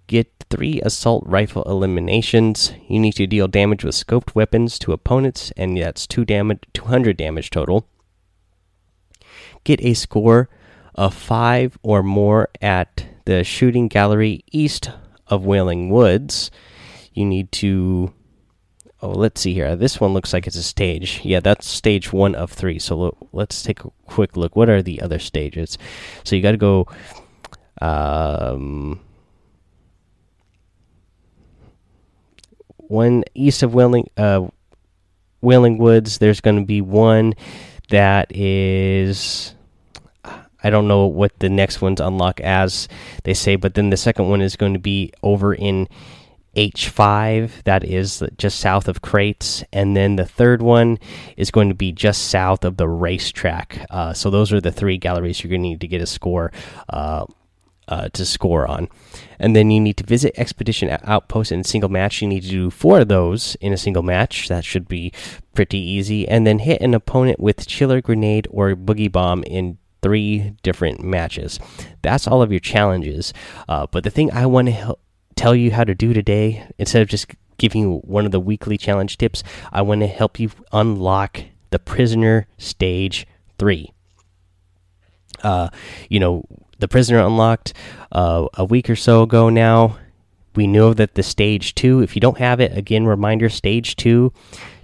Get 0.07 0.31
three 0.49 0.79
assault 0.81 1.23
rifle 1.25 1.63
eliminations. 1.63 2.71
You 2.87 2.99
need 2.99 3.13
to 3.13 3.27
deal 3.27 3.47
damage 3.49 3.83
with 3.83 3.95
scoped 3.95 4.35
weapons 4.35 4.79
to 4.79 4.93
opponents, 4.93 5.51
and 5.57 5.77
that's 5.77 6.07
two 6.07 6.23
damage, 6.23 6.59
200 6.73 7.17
damage 7.17 7.49
total 7.49 7.87
get 9.63 9.81
a 9.81 9.93
score 9.93 10.49
of 10.95 11.13
five 11.13 11.77
or 11.81 12.03
more 12.03 12.49
at 12.61 13.05
the 13.25 13.43
shooting 13.43 13.87
gallery 13.87 14.43
east 14.51 14.91
of 15.27 15.45
Wailing 15.45 15.89
Woods. 15.89 16.51
You 17.13 17.25
need 17.25 17.51
to. 17.53 18.13
Oh, 19.01 19.11
let's 19.11 19.41
see 19.41 19.53
here. 19.53 19.75
This 19.75 19.99
one 19.99 20.13
looks 20.13 20.31
like 20.31 20.47
it's 20.47 20.55
a 20.55 20.63
stage. 20.63 21.21
Yeah, 21.23 21.41
that's 21.41 21.67
stage 21.67 22.13
one 22.13 22.35
of 22.35 22.51
three. 22.51 22.79
So 22.79 22.95
look, 22.97 23.17
let's 23.33 23.61
take 23.61 23.83
a 23.83 23.91
quick 24.05 24.37
look. 24.37 24.55
What 24.55 24.69
are 24.69 24.81
the 24.81 25.01
other 25.01 25.19
stages? 25.19 25.77
So 26.23 26.35
you 26.35 26.41
got 26.41 26.51
to 26.51 26.57
go. 26.57 26.87
Um, 27.81 29.01
one 32.77 33.23
east 33.33 33.63
of 33.63 33.73
Wailing, 33.73 34.09
uh, 34.15 34.47
Wailing 35.41 35.77
Woods. 35.79 36.19
There's 36.19 36.39
going 36.39 36.57
to 36.59 36.65
be 36.65 36.79
one 36.79 37.33
that 37.89 38.35
is 38.35 39.55
I 40.63 40.69
don't 40.69 40.87
know 40.87 41.07
what 41.07 41.37
the 41.39 41.49
next 41.49 41.81
ones 41.81 41.99
unlock 41.99 42.39
as 42.39 42.87
they 43.23 43.33
say, 43.33 43.57
but 43.57 43.73
then 43.73 43.89
the 43.89 43.97
second 43.97 44.29
one 44.29 44.41
is 44.41 44.55
going 44.55 44.73
to 44.73 44.79
be 44.79 45.11
over 45.21 45.53
in 45.53 45.89
H5, 46.55 47.63
that 47.63 47.83
is 47.83 48.23
just 48.37 48.59
south 48.59 48.87
of 48.87 49.01
Crates, 49.01 49.63
and 49.73 49.97
then 49.97 50.15
the 50.15 50.25
third 50.25 50.61
one 50.61 50.99
is 51.35 51.51
going 51.51 51.69
to 51.69 51.75
be 51.75 51.91
just 51.91 52.29
south 52.29 52.63
of 52.63 52.77
the 52.77 52.87
racetrack. 52.87 53.85
Uh, 53.89 54.13
so 54.13 54.29
those 54.29 54.53
are 54.53 54.61
the 54.61 54.71
three 54.71 54.97
galleries 54.97 55.43
you're 55.43 55.49
going 55.49 55.63
to 55.63 55.69
need 55.69 55.81
to 55.81 55.87
get 55.87 56.01
a 56.01 56.05
score. 56.05 56.51
Uh, 56.87 57.25
uh, 57.87 58.09
to 58.09 58.25
score 58.25 58.67
on. 58.67 58.89
And 59.39 59.55
then 59.55 59.71
you 59.71 59.79
need 59.79 59.97
to 59.97 60.03
visit 60.03 60.33
Expedition 60.37 60.95
Outpost 61.03 61.51
in 61.51 61.63
single 61.63 61.89
match. 61.89 62.21
You 62.21 62.27
need 62.27 62.43
to 62.43 62.49
do 62.49 62.69
four 62.69 63.01
of 63.01 63.07
those 63.07 63.55
in 63.55 63.73
a 63.73 63.77
single 63.77 64.03
match. 64.03 64.47
That 64.47 64.65
should 64.65 64.87
be 64.87 65.11
pretty 65.53 65.79
easy. 65.79 66.27
And 66.27 66.47
then 66.47 66.59
hit 66.59 66.81
an 66.81 66.93
opponent 66.93 67.39
with 67.39 67.67
Chiller 67.67 68.01
Grenade 68.01 68.47
or 68.49 68.75
Boogie 68.75 69.11
Bomb 69.11 69.43
in 69.43 69.77
three 70.01 70.53
different 70.63 71.03
matches. 71.03 71.59
That's 72.01 72.27
all 72.27 72.41
of 72.41 72.51
your 72.51 72.59
challenges. 72.59 73.33
Uh, 73.67 73.87
but 73.87 74.03
the 74.03 74.09
thing 74.09 74.31
I 74.31 74.45
want 74.45 74.67
to 74.69 74.97
tell 75.35 75.55
you 75.55 75.71
how 75.71 75.83
to 75.83 75.95
do 75.95 76.13
today, 76.13 76.67
instead 76.77 77.01
of 77.01 77.07
just 77.07 77.27
giving 77.57 77.81
you 77.81 77.97
one 78.03 78.25
of 78.25 78.31
the 78.31 78.39
weekly 78.39 78.77
challenge 78.77 79.17
tips, 79.17 79.43
I 79.71 79.81
want 79.81 80.01
to 80.01 80.07
help 80.07 80.39
you 80.39 80.51
unlock 80.71 81.41
the 81.69 81.79
Prisoner 81.79 82.47
Stage 82.57 83.25
3. 83.57 83.91
Uh, 85.43 85.69
you 86.09 86.19
know, 86.19 86.45
the 86.79 86.87
Prisoner 86.87 87.19
unlocked 87.19 87.73
uh, 88.11 88.47
a 88.55 88.65
week 88.65 88.89
or 88.89 88.95
so 88.95 89.23
ago 89.23 89.49
now. 89.49 89.97
We 90.55 90.67
know 90.67 90.93
that 90.93 91.15
the 91.15 91.23
Stage 91.23 91.73
2, 91.75 92.01
if 92.01 92.15
you 92.15 92.19
don't 92.19 92.37
have 92.37 92.59
it, 92.59 92.77
again, 92.77 93.05
reminder 93.05 93.49
Stage 93.49 93.95
2 93.95 94.31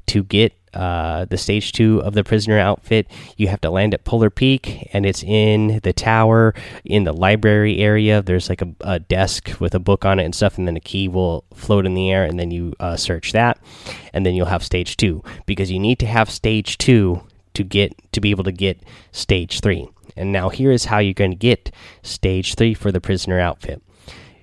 to 0.08 0.24
get 0.24 0.54
uh, 0.74 1.26
the 1.26 1.38
stage 1.38 1.72
two 1.72 2.00
of 2.04 2.14
the 2.14 2.24
prisoner 2.24 2.60
outfit, 2.60 3.08
you 3.38 3.48
have 3.48 3.62
to 3.62 3.70
land 3.70 3.94
at 3.94 4.04
Polar 4.04 4.30
Peak, 4.30 4.88
and 4.94 5.06
it's 5.06 5.24
in 5.24 5.80
the 5.84 5.94
tower 5.94 6.54
in 6.86 7.04
the 7.06 7.14
library 7.14 7.80
area. 7.80 8.22
There's 8.22 8.50
like 8.50 8.62
a, 8.62 8.70
a 8.82 9.00
desk 9.00 9.60
with 9.60 9.74
a 9.74 9.80
book 9.80 10.06
on 10.06 10.20
it 10.20 10.26
and 10.26 10.36
stuff, 10.36 10.58
and 10.58 10.68
then 10.68 10.78
a 10.78 10.82
key 10.82 11.08
will 11.08 11.44
float 11.54 11.86
in 11.86 11.96
the 11.96 12.12
air, 12.12 12.24
and 12.24 12.40
then 12.40 12.52
you 12.52 12.74
uh, 12.80 12.98
search 12.98 13.32
that, 13.32 13.60
and 14.14 14.26
then 14.26 14.36
you'll 14.36 14.46
have 14.46 14.64
stage 14.64 14.98
two 14.98 15.24
because 15.46 15.72
you 15.72 15.80
need 15.80 16.00
to 16.00 16.06
have 16.06 16.30
stage 16.30 16.78
two 16.78 17.22
to 17.56 17.64
get 17.64 17.94
to 18.12 18.22
be 18.22 18.30
able 18.30 18.44
to 18.44 18.52
get 18.52 18.84
stage 19.12 19.62
three. 19.62 19.90
And 20.20 20.32
now 20.32 20.50
here 20.50 20.72
is 20.72 20.86
how 20.86 21.00
you're 21.00 21.14
going 21.14 21.32
to 21.32 21.38
get 21.38 21.72
stage 22.04 22.56
three 22.56 22.74
for 22.74 22.92
the 22.92 23.02
prisoner 23.02 23.40
outfit. 23.40 23.82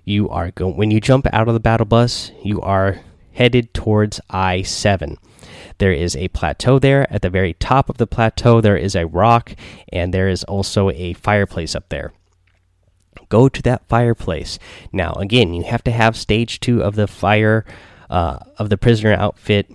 You 0.04 0.28
are 0.30 0.50
going 0.50 0.76
when 0.76 0.90
you 0.90 1.00
jump 1.00 1.26
out 1.32 1.48
of 1.48 1.54
the 1.54 1.60
battle 1.60 1.86
bus, 1.86 2.32
you 2.42 2.60
are 2.60 3.00
headed 3.32 3.74
towards 3.74 4.20
I 4.30 4.62
seven 4.62 5.18
there 5.78 5.92
is 5.92 6.16
a 6.16 6.28
plateau 6.28 6.78
there. 6.78 7.10
At 7.12 7.22
the 7.22 7.30
very 7.30 7.54
top 7.54 7.88
of 7.88 7.98
the 7.98 8.06
plateau, 8.06 8.60
there 8.60 8.76
is 8.76 8.94
a 8.94 9.06
rock, 9.06 9.54
and 9.92 10.12
there 10.12 10.28
is 10.28 10.44
also 10.44 10.90
a 10.90 11.12
fireplace 11.14 11.74
up 11.74 11.88
there. 11.88 12.12
Go 13.28 13.48
to 13.48 13.62
that 13.62 13.88
fireplace. 13.88 14.58
Now, 14.92 15.12
again, 15.14 15.52
you 15.52 15.64
have 15.64 15.82
to 15.84 15.90
have 15.90 16.16
stage 16.16 16.60
two 16.60 16.82
of 16.82 16.94
the 16.94 17.06
fire 17.06 17.64
uh, 18.08 18.38
of 18.58 18.70
the 18.70 18.78
prisoner 18.78 19.12
outfit 19.12 19.70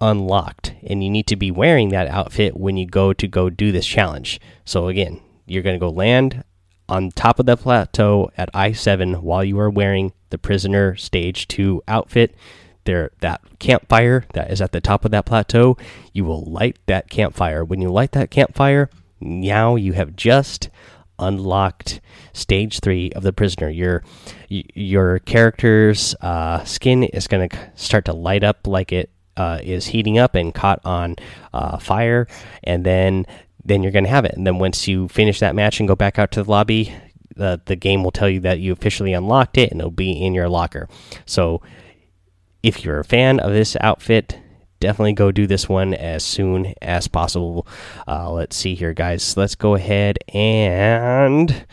unlocked, 0.00 0.74
and 0.82 1.02
you 1.02 1.10
need 1.10 1.26
to 1.26 1.36
be 1.36 1.50
wearing 1.50 1.88
that 1.90 2.08
outfit 2.08 2.56
when 2.56 2.76
you 2.76 2.86
go 2.86 3.12
to 3.12 3.26
go 3.26 3.50
do 3.50 3.72
this 3.72 3.86
challenge. 3.86 4.40
So, 4.64 4.88
again, 4.88 5.20
you're 5.46 5.62
going 5.62 5.78
to 5.78 5.84
go 5.84 5.90
land 5.90 6.44
on 6.88 7.10
top 7.10 7.38
of 7.38 7.46
the 7.46 7.56
plateau 7.56 8.30
at 8.36 8.50
I 8.52 8.72
7 8.72 9.22
while 9.22 9.44
you 9.44 9.58
are 9.58 9.70
wearing 9.70 10.12
the 10.30 10.38
prisoner 10.38 10.96
stage 10.96 11.48
2 11.48 11.82
outfit. 11.88 12.34
There 12.84 13.12
that 13.20 13.40
campfire 13.58 14.26
that 14.34 14.50
is 14.50 14.60
at 14.60 14.72
the 14.72 14.80
top 14.80 15.06
of 15.06 15.10
that 15.12 15.24
plateau 15.24 15.78
you 16.12 16.24
will 16.24 16.44
light 16.44 16.78
that 16.86 17.08
campfire. 17.08 17.64
When 17.64 17.80
you 17.80 17.90
light 17.90 18.12
that 18.12 18.30
campfire 18.30 18.90
now 19.20 19.76
you 19.76 19.94
have 19.94 20.16
just 20.16 20.68
unlocked 21.18 22.00
stage 22.32 22.80
three 22.80 23.10
of 23.12 23.22
the 23.22 23.32
prisoner. 23.32 23.70
Your 23.70 24.02
your 24.48 25.20
character's 25.20 26.14
uh, 26.20 26.64
skin 26.64 27.04
is 27.04 27.26
going 27.26 27.48
to 27.48 27.70
start 27.74 28.04
to 28.06 28.12
light 28.12 28.44
up 28.44 28.66
like 28.66 28.92
it 28.92 29.10
uh, 29.36 29.60
is 29.62 29.86
heating 29.86 30.18
up 30.18 30.34
and 30.34 30.54
caught 30.54 30.80
on 30.84 31.16
uh, 31.52 31.78
fire. 31.78 32.26
And 32.62 32.84
then 32.84 33.26
then 33.64 33.82
you're 33.82 33.92
going 33.92 34.04
to 34.04 34.10
have 34.10 34.24
it. 34.24 34.34
And 34.34 34.46
then 34.46 34.58
once 34.58 34.86
you 34.86 35.08
finish 35.08 35.40
that 35.40 35.54
match 35.54 35.80
and 35.80 35.88
go 35.88 35.96
back 35.96 36.18
out 36.18 36.30
to 36.32 36.42
the 36.42 36.50
lobby 36.50 36.94
the, 37.36 37.60
the 37.64 37.76
game 37.76 38.02
will 38.02 38.10
tell 38.10 38.28
you 38.28 38.40
that 38.40 38.60
you 38.60 38.72
officially 38.72 39.12
unlocked 39.12 39.58
it 39.58 39.70
and 39.70 39.80
it'll 39.80 39.90
be 39.90 40.12
in 40.12 40.34
your 40.34 40.48
locker. 40.48 40.88
So 41.26 41.62
if 42.62 42.84
you're 42.84 43.00
a 43.00 43.04
fan 43.04 43.40
of 43.40 43.52
this 43.52 43.76
outfit, 43.80 44.38
definitely 44.84 45.14
go 45.14 45.32
do 45.32 45.46
this 45.46 45.66
one 45.66 45.94
as 45.94 46.22
soon 46.22 46.74
as 46.82 47.08
possible. 47.08 47.66
Uh, 48.06 48.30
let's 48.30 48.54
see 48.54 48.74
here, 48.74 48.92
guys. 48.92 49.34
Let's 49.34 49.54
go 49.54 49.74
ahead 49.74 50.18
and 50.28 51.64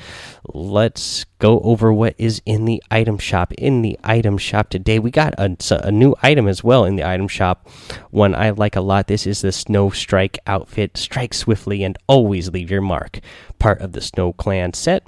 let's 0.54 1.26
go 1.38 1.60
over 1.60 1.92
what 1.92 2.16
is 2.18 2.42
in 2.46 2.64
the 2.64 2.82
item 2.90 3.18
shop. 3.18 3.52
In 3.56 3.82
the 3.82 4.00
item 4.02 4.38
shop 4.38 4.70
today, 4.70 4.98
we 4.98 5.12
got 5.12 5.36
a, 5.38 5.58
a 5.84 5.92
new 5.92 6.16
item 6.24 6.48
as 6.48 6.64
well 6.64 6.86
in 6.86 6.96
the 6.96 7.06
item 7.06 7.28
shop. 7.28 7.68
One 8.12 8.34
I 8.34 8.52
like 8.52 8.78
a 8.78 8.82
lot. 8.82 9.08
This 9.08 9.28
is 9.28 9.42
the 9.42 9.52
Snow 9.52 9.90
Strike 9.90 10.40
outfit. 10.48 10.96
Strike 10.96 11.34
swiftly 11.34 11.84
and 11.84 11.98
always 12.08 12.50
leave 12.52 12.72
your 12.72 12.80
mark. 12.80 13.20
Part 13.60 13.82
of 13.82 13.92
the 13.92 14.00
Snow 14.00 14.32
Clan 14.32 14.72
set. 14.72 15.06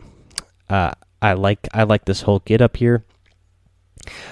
Uh, 0.69 0.91
I 1.21 1.33
like 1.33 1.69
I 1.73 1.83
like 1.83 2.03
this 2.03 2.23
whole 2.23 2.39
get 2.39 2.61
up 2.61 2.75
here. 2.75 3.05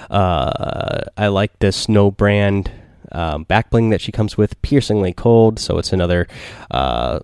Uh, 0.10 1.04
I 1.16 1.28
like 1.28 1.58
this 1.60 1.78
Snow 1.78 2.12
brand 2.12 2.70
um, 3.12 3.44
back 3.44 3.70
bling 3.70 3.90
that 3.90 4.02
she 4.02 4.12
comes 4.12 4.38
with, 4.38 4.62
piercingly 4.62 5.14
cold. 5.14 5.60
So 5.60 5.78
it's 5.78 5.94
another, 5.94 6.28
uh, 6.70 7.20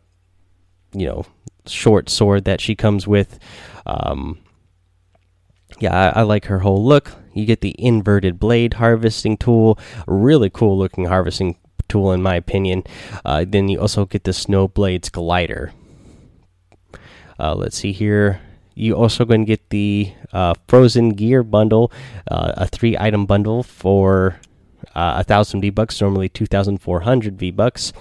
you 0.94 1.06
know, 1.06 1.26
short 1.66 2.10
sword 2.10 2.46
that 2.46 2.62
she 2.62 2.76
comes 2.76 3.08
with. 3.08 3.40
Um, 3.86 4.40
yeah, 5.80 6.12
I, 6.16 6.20
I, 6.20 6.24
like 6.24 6.46
her 6.46 6.60
whole 6.60 6.84
look. 6.84 7.14
You 7.34 7.46
get 7.46 7.62
the 7.62 7.76
inverted 7.78 8.40
blade 8.40 8.76
harvesting 8.76 9.38
tool, 9.38 9.78
really 10.08 10.50
cool 10.50 10.78
looking 10.78 11.06
harvesting 11.06 11.58
tool 11.88 12.12
in 12.12 12.22
my 12.22 12.36
opinion. 12.36 12.84
Uh, 13.24 13.46
then 13.48 13.70
you 13.70 13.80
also 13.80 14.06
get 14.06 14.24
the 14.24 14.34
snow 14.34 14.68
blades 14.68 15.10
glider. 15.10 15.72
Uh, 17.40 17.54
let's 17.54 17.78
see 17.78 17.92
here 17.92 18.42
you 18.78 18.94
also 18.94 19.26
going 19.26 19.42
to 19.42 19.46
get 19.46 19.70
the 19.72 20.14
uh, 20.32 20.54
frozen 20.68 21.10
gear 21.10 21.42
bundle, 21.42 21.92
uh, 22.30 22.54
a 22.58 22.68
three 22.68 22.96
item 22.98 23.26
bundle 23.26 23.64
for 23.64 24.40
a 24.98 25.24
thousand 25.24 25.62
V 25.62 25.70
bucks, 25.70 26.02
normally 26.02 26.30
two 26.30 26.46
thousand 26.46 26.80
four 26.80 27.02
hundred 27.02 27.38
V 27.38 27.52
bucks, 27.52 27.94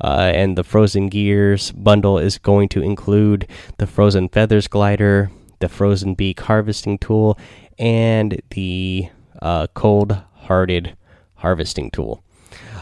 uh, 0.00 0.30
and 0.34 0.56
the 0.56 0.64
frozen 0.64 1.08
gears 1.08 1.72
bundle 1.72 2.18
is 2.18 2.38
going 2.38 2.68
to 2.68 2.82
include 2.82 3.46
the 3.78 3.86
frozen 3.86 4.28
feathers 4.28 4.68
glider, 4.68 5.30
the 5.60 5.68
frozen 5.68 6.14
beak 6.14 6.40
harvesting 6.40 6.98
tool, 6.98 7.38
and 7.78 8.40
the 8.50 9.08
uh, 9.40 9.66
cold 9.74 10.22
hearted 10.34 10.96
harvesting 11.36 11.90
tool. 11.90 12.22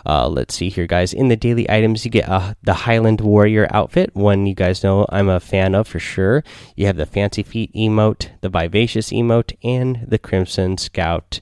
Uh, 0.04 0.26
let's 0.26 0.54
see 0.54 0.70
here, 0.70 0.86
guys. 0.86 1.12
In 1.12 1.28
the 1.28 1.36
daily 1.36 1.68
items, 1.70 2.04
you 2.04 2.10
get 2.10 2.28
uh, 2.28 2.54
the 2.62 2.72
Highland 2.72 3.20
Warrior 3.20 3.68
outfit, 3.70 4.10
one 4.14 4.46
you 4.46 4.54
guys 4.54 4.82
know 4.82 5.06
I'm 5.10 5.28
a 5.28 5.38
fan 5.38 5.74
of 5.74 5.86
for 5.86 5.98
sure. 6.00 6.42
You 6.74 6.86
have 6.86 6.96
the 6.96 7.06
Fancy 7.06 7.42
Feet 7.42 7.72
emote, 7.74 8.30
the 8.40 8.48
Vivacious 8.48 9.10
emote, 9.10 9.56
and 9.62 10.04
the 10.08 10.18
Crimson 10.18 10.78
Scout 10.78 11.40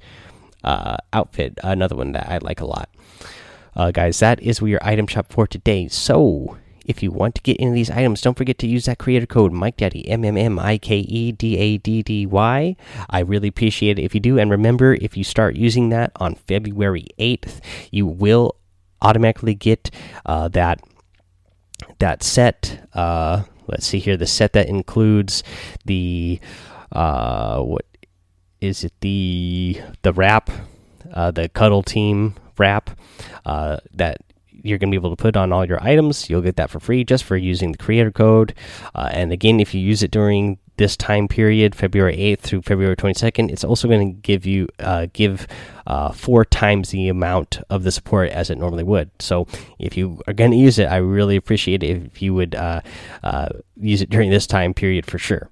uh, 0.64 0.96
outfit, 1.12 1.58
another 1.62 1.96
one 1.96 2.12
that 2.12 2.28
I 2.28 2.38
like 2.38 2.60
a 2.60 2.66
lot. 2.66 2.88
Uh, 3.76 3.90
guys, 3.90 4.18
that 4.18 4.40
is 4.42 4.60
your 4.60 4.80
item 4.82 5.06
shop 5.06 5.26
for 5.30 5.46
today. 5.46 5.88
So, 5.88 6.58
if 6.84 7.02
you 7.02 7.12
want 7.12 7.34
to 7.34 7.42
get 7.42 7.58
any 7.60 7.68
of 7.68 7.74
these 7.74 7.90
items, 7.90 8.22
don't 8.22 8.36
forget 8.36 8.58
to 8.58 8.66
use 8.66 8.86
that 8.86 8.98
creator 8.98 9.26
code 9.26 9.52
Mike 9.52 9.76
Daddy 9.76 10.08
M 10.08 10.24
M 10.24 10.36
M 10.36 10.58
I 10.58 10.78
K 10.78 10.98
E 10.98 11.32
D 11.32 11.56
A 11.58 11.76
D 11.76 12.02
D 12.02 12.26
Y. 12.26 12.76
I 13.10 13.20
really 13.20 13.48
appreciate 13.48 13.98
it 13.98 14.02
if 14.02 14.14
you 14.14 14.20
do. 14.20 14.38
And 14.38 14.50
remember, 14.50 14.94
if 14.94 15.16
you 15.16 15.22
start 15.22 15.54
using 15.54 15.90
that 15.90 16.12
on 16.16 16.34
February 16.34 17.06
8th, 17.18 17.60
you 17.92 18.06
will 18.06 18.56
automatically 19.02 19.54
get 19.54 19.90
uh, 20.24 20.48
that 20.48 20.80
that 21.98 22.22
set. 22.22 22.88
Uh, 22.94 23.44
let's 23.66 23.86
see 23.86 23.98
here, 23.98 24.16
the 24.16 24.26
set 24.26 24.54
that 24.54 24.68
includes 24.68 25.42
the 25.84 26.40
uh, 26.90 27.60
what 27.60 27.84
is 28.60 28.84
it 28.84 28.92
the 29.00 29.80
the 30.02 30.12
wrap, 30.12 30.50
uh, 31.12 31.30
the 31.30 31.48
cuddle 31.48 31.82
team 31.82 32.34
wrap 32.58 32.90
uh, 33.46 33.78
that 33.94 34.18
you're 34.62 34.78
going 34.78 34.90
to 34.90 34.98
be 34.98 35.00
able 35.00 35.14
to 35.14 35.20
put 35.20 35.36
on 35.36 35.52
all 35.52 35.64
your 35.64 35.82
items. 35.82 36.28
You'll 36.28 36.42
get 36.42 36.56
that 36.56 36.70
for 36.70 36.80
free 36.80 37.04
just 37.04 37.24
for 37.24 37.36
using 37.36 37.72
the 37.72 37.78
creator 37.78 38.10
code. 38.10 38.54
Uh, 38.94 39.08
and 39.12 39.32
again, 39.32 39.60
if 39.60 39.74
you 39.74 39.80
use 39.80 40.02
it 40.02 40.10
during 40.10 40.58
this 40.76 40.96
time 40.96 41.28
period, 41.28 41.74
February 41.74 42.16
8th 42.16 42.40
through 42.40 42.62
February 42.62 42.96
22nd, 42.96 43.50
it's 43.50 43.64
also 43.64 43.88
going 43.88 44.14
to 44.14 44.20
give 44.20 44.46
you 44.46 44.68
uh, 44.78 45.06
give 45.12 45.46
uh, 45.86 46.12
four 46.12 46.44
times 46.44 46.90
the 46.90 47.08
amount 47.08 47.60
of 47.70 47.82
the 47.82 47.92
support 47.92 48.30
as 48.30 48.50
it 48.50 48.58
normally 48.58 48.84
would. 48.84 49.10
So 49.18 49.46
if 49.78 49.96
you 49.96 50.20
are 50.26 50.32
going 50.32 50.52
to 50.52 50.56
use 50.56 50.78
it, 50.78 50.86
I 50.86 50.96
really 50.96 51.36
appreciate 51.36 51.82
it 51.82 52.06
if 52.06 52.22
you 52.22 52.34
would 52.34 52.54
uh, 52.54 52.80
uh, 53.22 53.48
use 53.76 54.02
it 54.02 54.10
during 54.10 54.30
this 54.30 54.46
time 54.46 54.74
period 54.74 55.06
for 55.06 55.18
sure. 55.18 55.50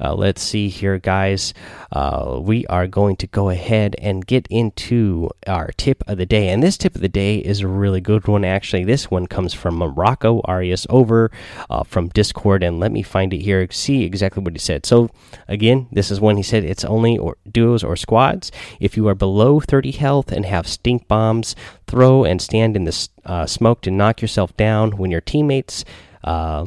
Uh, 0.00 0.14
let's 0.14 0.42
see 0.42 0.68
here, 0.68 0.98
guys. 0.98 1.54
Uh, 1.92 2.38
we 2.42 2.66
are 2.66 2.86
going 2.86 3.16
to 3.16 3.26
go 3.26 3.50
ahead 3.50 3.96
and 3.98 4.26
get 4.26 4.46
into 4.48 5.30
our 5.46 5.70
tip 5.76 6.02
of 6.06 6.18
the 6.18 6.26
day. 6.26 6.48
And 6.48 6.62
this 6.62 6.76
tip 6.76 6.94
of 6.94 7.00
the 7.00 7.08
day 7.08 7.38
is 7.38 7.60
a 7.60 7.68
really 7.68 8.00
good 8.00 8.26
one, 8.28 8.44
actually. 8.44 8.84
This 8.84 9.10
one 9.10 9.26
comes 9.26 9.54
from 9.54 9.76
Morocco 9.76 10.40
Arias 10.44 10.86
over 10.90 11.30
uh, 11.70 11.84
from 11.84 12.08
Discord. 12.08 12.62
And 12.62 12.78
let 12.80 12.92
me 12.92 13.02
find 13.02 13.32
it 13.32 13.40
here, 13.40 13.66
see 13.70 14.04
exactly 14.04 14.42
what 14.42 14.52
he 14.52 14.58
said. 14.58 14.84
So, 14.86 15.08
again, 15.48 15.88
this 15.90 16.10
is 16.10 16.20
when 16.20 16.36
he 16.36 16.42
said 16.42 16.64
it's 16.64 16.84
only 16.84 17.16
or 17.16 17.36
duos 17.50 17.82
or 17.82 17.96
squads. 17.96 18.52
If 18.80 18.96
you 18.96 19.08
are 19.08 19.14
below 19.14 19.60
30 19.60 19.92
health 19.92 20.32
and 20.32 20.44
have 20.44 20.66
stink 20.66 21.08
bombs, 21.08 21.56
throw 21.86 22.24
and 22.24 22.42
stand 22.42 22.76
in 22.76 22.84
the 22.84 23.08
uh, 23.24 23.46
smoke 23.46 23.80
to 23.82 23.90
knock 23.90 24.20
yourself 24.20 24.56
down 24.56 24.96
when 24.96 25.10
your 25.10 25.20
teammates. 25.20 25.84
Uh, 26.24 26.66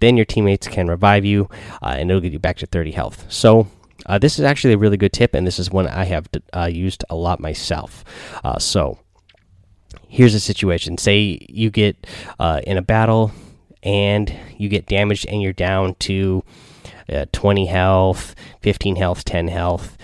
then 0.00 0.16
your 0.16 0.26
teammates 0.26 0.68
can 0.68 0.86
revive 0.86 1.24
you, 1.24 1.48
uh, 1.82 1.94
and 1.96 2.10
it'll 2.10 2.20
get 2.20 2.32
you 2.32 2.38
back 2.38 2.56
to 2.58 2.66
30 2.66 2.92
health. 2.92 3.26
So 3.28 3.68
uh, 4.06 4.18
this 4.18 4.38
is 4.38 4.44
actually 4.44 4.74
a 4.74 4.78
really 4.78 4.96
good 4.96 5.12
tip, 5.12 5.34
and 5.34 5.46
this 5.46 5.58
is 5.58 5.70
one 5.70 5.86
I 5.86 6.04
have 6.04 6.28
uh, 6.54 6.64
used 6.64 7.04
a 7.10 7.16
lot 7.16 7.40
myself. 7.40 8.04
Uh, 8.44 8.58
so 8.58 8.98
here's 10.08 10.34
a 10.34 10.40
situation: 10.40 10.98
say 10.98 11.44
you 11.48 11.70
get 11.70 12.06
uh, 12.38 12.60
in 12.66 12.76
a 12.76 12.82
battle 12.82 13.32
and 13.82 14.34
you 14.58 14.68
get 14.68 14.86
damaged, 14.86 15.26
and 15.26 15.42
you're 15.42 15.52
down 15.52 15.94
to 16.00 16.44
uh, 17.08 17.26
20 17.32 17.66
health, 17.66 18.34
15 18.62 18.96
health, 18.96 19.24
10 19.24 19.48
health 19.48 19.96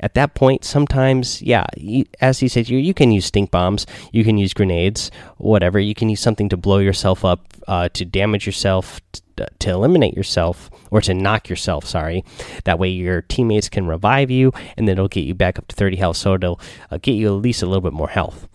at 0.00 0.14
that 0.14 0.34
point, 0.34 0.64
sometimes, 0.64 1.40
yeah, 1.42 1.66
you, 1.76 2.06
as 2.20 2.40
he 2.40 2.48
said, 2.48 2.68
you 2.68 2.78
you 2.78 2.94
can 2.94 3.12
use 3.12 3.26
stink 3.26 3.50
bombs, 3.50 3.86
you 4.12 4.24
can 4.24 4.38
use 4.38 4.54
grenades, 4.54 5.10
whatever. 5.36 5.78
You 5.78 5.94
can 5.94 6.08
use 6.08 6.20
something 6.20 6.48
to 6.48 6.56
blow 6.56 6.78
yourself 6.78 7.24
up, 7.24 7.46
uh, 7.68 7.90
to 7.90 8.04
damage 8.04 8.46
yourself, 8.46 9.00
to 9.36 9.70
eliminate 9.70 10.14
yourself, 10.14 10.70
or 10.90 11.00
to 11.02 11.14
knock 11.14 11.48
yourself. 11.48 11.86
Sorry, 11.86 12.24
that 12.64 12.78
way 12.78 12.88
your 12.88 13.22
teammates 13.22 13.68
can 13.68 13.86
revive 13.86 14.30
you, 14.30 14.52
and 14.76 14.88
then 14.88 14.94
it'll 14.94 15.08
get 15.08 15.24
you 15.24 15.34
back 15.34 15.58
up 15.58 15.68
to 15.68 15.76
30 15.76 15.96
health. 15.96 16.16
So 16.16 16.34
it'll 16.34 16.60
uh, 16.90 16.98
get 17.00 17.12
you 17.12 17.28
at 17.28 17.42
least 17.42 17.62
a 17.62 17.66
little 17.66 17.82
bit 17.82 17.92
more 17.92 18.08
health. 18.08 18.48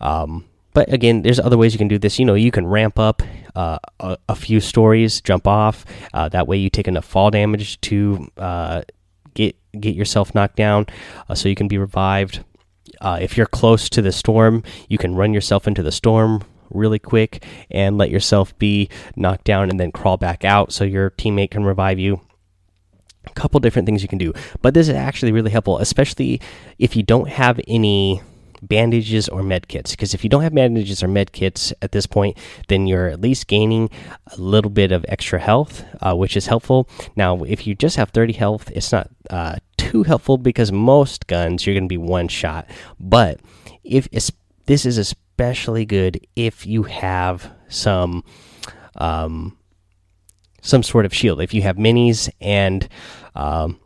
Um, 0.00 0.46
but 0.74 0.92
again, 0.92 1.22
there's 1.22 1.38
other 1.38 1.58
ways 1.58 1.72
you 1.74 1.78
can 1.78 1.88
do 1.88 1.98
this. 1.98 2.18
You 2.18 2.24
know, 2.24 2.34
you 2.34 2.50
can 2.50 2.66
ramp 2.66 2.98
up 2.98 3.22
uh, 3.54 3.78
a, 4.00 4.16
a, 4.30 4.34
few 4.34 4.58
stories, 4.58 5.20
jump 5.20 5.46
off. 5.46 5.84
Uh, 6.14 6.28
that 6.30 6.48
way, 6.48 6.56
you 6.56 6.70
take 6.70 6.88
enough 6.88 7.04
fall 7.04 7.30
damage 7.30 7.80
to 7.82 8.26
uh, 8.38 8.82
get 9.34 9.56
get 9.78 9.94
yourself 9.94 10.34
knocked 10.34 10.56
down, 10.56 10.86
uh, 11.28 11.34
so 11.34 11.48
you 11.48 11.54
can 11.54 11.68
be 11.68 11.78
revived. 11.78 12.44
Uh, 13.00 13.18
if 13.20 13.36
you're 13.36 13.46
close 13.46 13.88
to 13.90 14.02
the 14.02 14.12
storm, 14.12 14.62
you 14.88 14.98
can 14.98 15.14
run 15.14 15.32
yourself 15.32 15.66
into 15.66 15.82
the 15.82 15.92
storm 15.92 16.42
really 16.70 16.98
quick 16.98 17.44
and 17.70 17.98
let 17.98 18.10
yourself 18.10 18.56
be 18.58 18.88
knocked 19.16 19.44
down, 19.44 19.70
and 19.70 19.78
then 19.78 19.92
crawl 19.92 20.16
back 20.16 20.44
out 20.44 20.72
so 20.72 20.84
your 20.84 21.10
teammate 21.10 21.50
can 21.50 21.64
revive 21.64 21.98
you. 21.98 22.20
A 23.26 23.30
couple 23.34 23.60
different 23.60 23.86
things 23.86 24.02
you 24.02 24.08
can 24.08 24.18
do, 24.18 24.32
but 24.62 24.74
this 24.74 24.88
is 24.88 24.94
actually 24.94 25.32
really 25.32 25.50
helpful, 25.50 25.78
especially 25.78 26.40
if 26.78 26.96
you 26.96 27.02
don't 27.02 27.28
have 27.28 27.60
any 27.68 28.20
bandages 28.62 29.28
or 29.28 29.42
med 29.42 29.68
kits. 29.68 29.90
Because 29.90 30.14
if 30.14 30.24
you 30.24 30.30
don't 30.30 30.42
have 30.42 30.54
bandages 30.54 31.02
or 31.02 31.08
med 31.08 31.32
kits 31.32 31.72
at 31.82 31.92
this 31.92 32.06
point 32.06 32.36
then 32.68 32.86
you're 32.86 33.08
at 33.08 33.20
least 33.20 33.46
gaining 33.46 33.90
a 34.32 34.40
little 34.40 34.70
bit 34.70 34.92
of 34.92 35.04
extra 35.08 35.38
health 35.38 35.84
uh, 36.00 36.14
which 36.14 36.36
is 36.36 36.46
helpful. 36.46 36.88
Now 37.16 37.42
if 37.42 37.66
you 37.66 37.74
just 37.74 37.96
have 37.96 38.10
30 38.10 38.32
health 38.32 38.70
it's 38.74 38.92
not 38.92 39.10
uh, 39.30 39.56
too 39.76 40.02
helpful 40.04 40.38
because 40.38 40.72
most 40.72 41.26
guns 41.26 41.66
you're 41.66 41.74
going 41.74 41.84
to 41.84 41.88
be 41.88 41.98
one 41.98 42.28
shot. 42.28 42.68
But 42.98 43.40
if 43.84 44.08
this 44.66 44.86
is 44.86 44.98
especially 44.98 45.84
good 45.84 46.24
if 46.36 46.66
you 46.66 46.84
have 46.84 47.50
some 47.68 48.24
um, 48.96 49.56
some 50.62 50.82
sort 50.82 51.04
of 51.04 51.12
shield. 51.12 51.40
If 51.40 51.52
you 51.52 51.62
have 51.62 51.76
minis 51.76 52.30
and 52.40 52.88
um, 53.34 53.78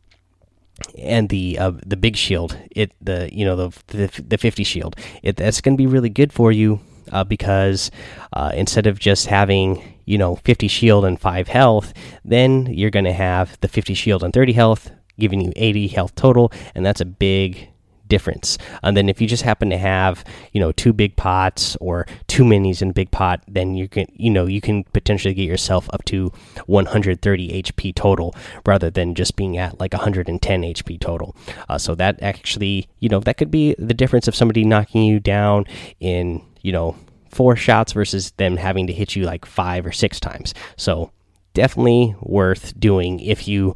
and 0.99 1.29
the 1.29 1.59
uh, 1.59 1.73
the 1.85 1.97
big 1.97 2.17
shield, 2.17 2.59
it 2.71 2.93
the 3.01 3.29
you 3.33 3.45
know 3.45 3.57
the 3.57 3.83
the, 3.89 4.23
the 4.29 4.39
fifty 4.39 4.65
shield, 4.65 4.97
it 5.23 5.37
that's 5.37 5.61
going 5.61 5.77
to 5.77 5.79
be 5.79 5.87
really 5.87 6.11
good 6.11 6.33
for 6.33 6.53
you 6.53 6.81
uh, 7.13 7.25
because 7.25 7.91
uh, 8.33 8.53
instead 8.55 8.87
of 8.87 8.99
just 8.99 9.27
having 9.27 9.83
you 10.05 10.19
know 10.19 10.37
fifty 10.37 10.69
shield 10.69 11.05
and 11.05 11.21
five 11.21 11.49
health, 11.49 11.93
then 12.25 12.67
you're 12.67 12.91
going 12.91 13.05
to 13.05 13.13
have 13.13 13.59
the 13.61 13.69
fifty 13.69 13.95
shield 13.95 14.23
and 14.23 14.33
thirty 14.33 14.53
health, 14.53 14.91
giving 15.19 15.41
you 15.41 15.53
eighty 15.57 15.89
health 15.89 16.15
total, 16.15 16.53
and 16.75 16.85
that's 16.85 17.01
a 17.01 17.07
big 17.07 17.69
difference. 18.09 18.59
And 18.83 18.97
then 18.97 19.09
if 19.09 19.21
you 19.21 19.27
just 19.27 19.43
happen 19.43 19.71
to 19.71 19.79
have, 19.79 20.25
you 20.53 20.61
know, 20.61 20.73
two 20.73 20.93
big 20.93 21.17
pots 21.17 21.77
or 21.81 22.07
two 22.27 22.45
minis 22.45 22.83
in 22.83 22.91
a 22.91 22.93
big 22.93 23.11
pot, 23.11 23.43
then 23.49 23.75
you 23.75 23.89
can, 23.89 24.07
you 24.15 24.31
know, 24.31 24.47
you 24.47 24.61
can 24.61 24.85
potentially 24.85 25.35
get 25.35 25.45
yourself 25.45 25.89
up 25.93 26.05
to 26.07 26.33
130 26.67 27.63
HP 27.63 27.95
total 27.95 28.35
rather 28.65 28.91
than 28.91 29.15
just 29.15 29.37
being 29.37 29.57
at 29.57 29.81
like 29.81 29.93
110 29.93 30.63
HP 30.63 31.01
total. 31.01 31.37
Uh, 31.69 31.79
so 31.79 31.95
that 31.95 32.23
actually, 32.23 32.89
you 33.01 33.09
know, 33.09 33.21
that 33.21 33.37
could 33.37 33.51
be 33.51 33.75
the 33.79 33.95
difference 33.95 34.29
of 34.29 34.35
somebody 34.35 34.65
knocking 34.65 35.05
you 35.05 35.21
down 35.21 35.65
in, 36.01 36.43
you 36.63 36.73
know, 36.73 36.97
four 37.31 37.55
shots 37.55 37.93
versus 37.93 38.31
them 38.33 38.57
having 38.57 38.87
to 38.87 38.93
hit 38.93 39.15
you 39.15 39.25
like 39.25 39.45
five 39.45 39.85
or 39.85 39.93
six 39.93 40.19
times. 40.19 40.55
So 40.77 41.11
definitely 41.53 42.15
worth 42.21 42.79
doing 42.79 43.21
if 43.21 43.47
you 43.47 43.75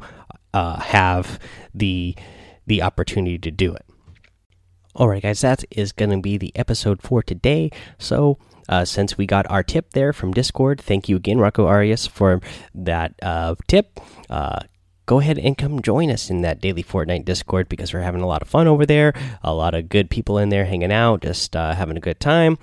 uh, 0.53 0.79
have 0.79 1.39
the 1.73 2.15
the 2.67 2.81
opportunity 2.81 3.37
to 3.39 3.51
do 3.51 3.73
it. 3.73 3.85
Alright, 4.93 5.23
guys, 5.23 5.39
that 5.39 5.63
is 5.71 5.93
going 5.93 6.11
to 6.11 6.19
be 6.19 6.37
the 6.37 6.51
episode 6.53 7.01
for 7.01 7.23
today. 7.23 7.71
So, 7.97 8.37
uh, 8.67 8.83
since 8.83 9.17
we 9.17 9.25
got 9.25 9.49
our 9.49 9.63
tip 9.63 9.91
there 9.91 10.11
from 10.11 10.33
Discord, 10.33 10.81
thank 10.81 11.07
you 11.07 11.15
again, 11.15 11.39
Rocco 11.39 11.65
Arias, 11.65 12.07
for 12.07 12.41
that 12.75 13.15
uh, 13.21 13.55
tip. 13.67 14.01
Uh, 14.29 14.59
go 15.05 15.21
ahead 15.21 15.37
and 15.37 15.57
come 15.57 15.81
join 15.81 16.11
us 16.11 16.29
in 16.29 16.41
that 16.41 16.59
daily 16.59 16.83
Fortnite 16.83 17.23
Discord 17.23 17.69
because 17.69 17.93
we're 17.93 18.01
having 18.01 18.21
a 18.21 18.27
lot 18.27 18.41
of 18.41 18.49
fun 18.49 18.67
over 18.67 18.85
there. 18.85 19.13
A 19.43 19.53
lot 19.53 19.75
of 19.75 19.87
good 19.87 20.09
people 20.09 20.37
in 20.37 20.49
there 20.49 20.65
hanging 20.65 20.91
out, 20.91 21.21
just 21.21 21.55
uh, 21.55 21.73
having 21.73 21.95
a 21.95 22.01
good 22.01 22.19
time. 22.19 22.57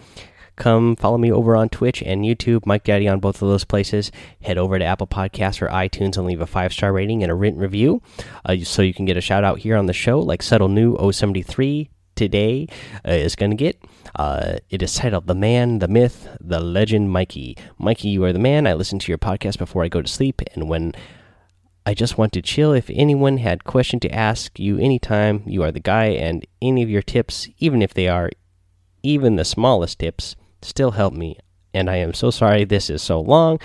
Come 0.56 0.96
follow 0.96 1.16
me 1.16 1.32
over 1.32 1.56
on 1.56 1.70
Twitch 1.70 2.02
and 2.02 2.24
YouTube, 2.24 2.66
Mike 2.66 2.84
Daddy 2.84 3.08
on 3.08 3.20
both 3.20 3.40
of 3.40 3.48
those 3.48 3.64
places. 3.64 4.12
Head 4.42 4.58
over 4.58 4.78
to 4.78 4.84
Apple 4.84 5.06
Podcasts 5.06 5.62
or 5.62 5.68
iTunes 5.68 6.18
and 6.18 6.26
leave 6.26 6.42
a 6.42 6.46
five 6.46 6.74
star 6.74 6.92
rating 6.92 7.22
and 7.22 7.32
a 7.32 7.34
written 7.34 7.58
review 7.60 8.02
uh, 8.44 8.56
so 8.64 8.82
you 8.82 8.92
can 8.92 9.06
get 9.06 9.16
a 9.16 9.22
shout 9.22 9.44
out 9.44 9.60
here 9.60 9.78
on 9.78 9.86
the 9.86 9.94
show, 9.94 10.20
like 10.20 10.42
Settle 10.42 10.68
New 10.68 10.94
073 11.10 11.88
today 12.18 12.66
uh, 13.06 13.12
is 13.12 13.36
going 13.36 13.50
to 13.50 13.56
get. 13.56 13.80
Uh, 14.16 14.58
it 14.68 14.82
is 14.82 14.94
titled 14.96 15.26
The 15.26 15.34
Man, 15.34 15.78
the 15.78 15.88
Myth, 15.88 16.28
the 16.40 16.60
Legend 16.60 17.10
Mikey. 17.10 17.56
Mikey, 17.78 18.08
you 18.08 18.24
are 18.24 18.32
the 18.32 18.38
man. 18.38 18.66
I 18.66 18.74
listen 18.74 18.98
to 18.98 19.08
your 19.10 19.18
podcast 19.18 19.56
before 19.56 19.84
I 19.84 19.88
go 19.88 20.02
to 20.02 20.08
sleep, 20.08 20.42
and 20.54 20.68
when 20.68 20.94
I 21.86 21.94
just 21.94 22.18
want 22.18 22.32
to 22.34 22.42
chill. 22.42 22.72
If 22.72 22.90
anyone 22.90 23.38
had 23.38 23.64
question 23.64 24.00
to 24.00 24.10
ask 24.10 24.58
you 24.58 24.78
anytime, 24.78 25.42
you 25.46 25.62
are 25.62 25.72
the 25.72 25.80
guy, 25.80 26.06
and 26.06 26.44
any 26.60 26.82
of 26.82 26.90
your 26.90 27.02
tips, 27.02 27.48
even 27.58 27.80
if 27.80 27.94
they 27.94 28.08
are 28.08 28.30
even 29.02 29.36
the 29.36 29.44
smallest 29.44 30.00
tips, 30.00 30.36
still 30.60 30.90
help 30.90 31.14
me. 31.14 31.38
And 31.72 31.88
I 31.88 31.96
am 31.96 32.12
so 32.12 32.30
sorry 32.30 32.64
this 32.64 32.90
is 32.90 33.00
so 33.00 33.20
long, 33.20 33.60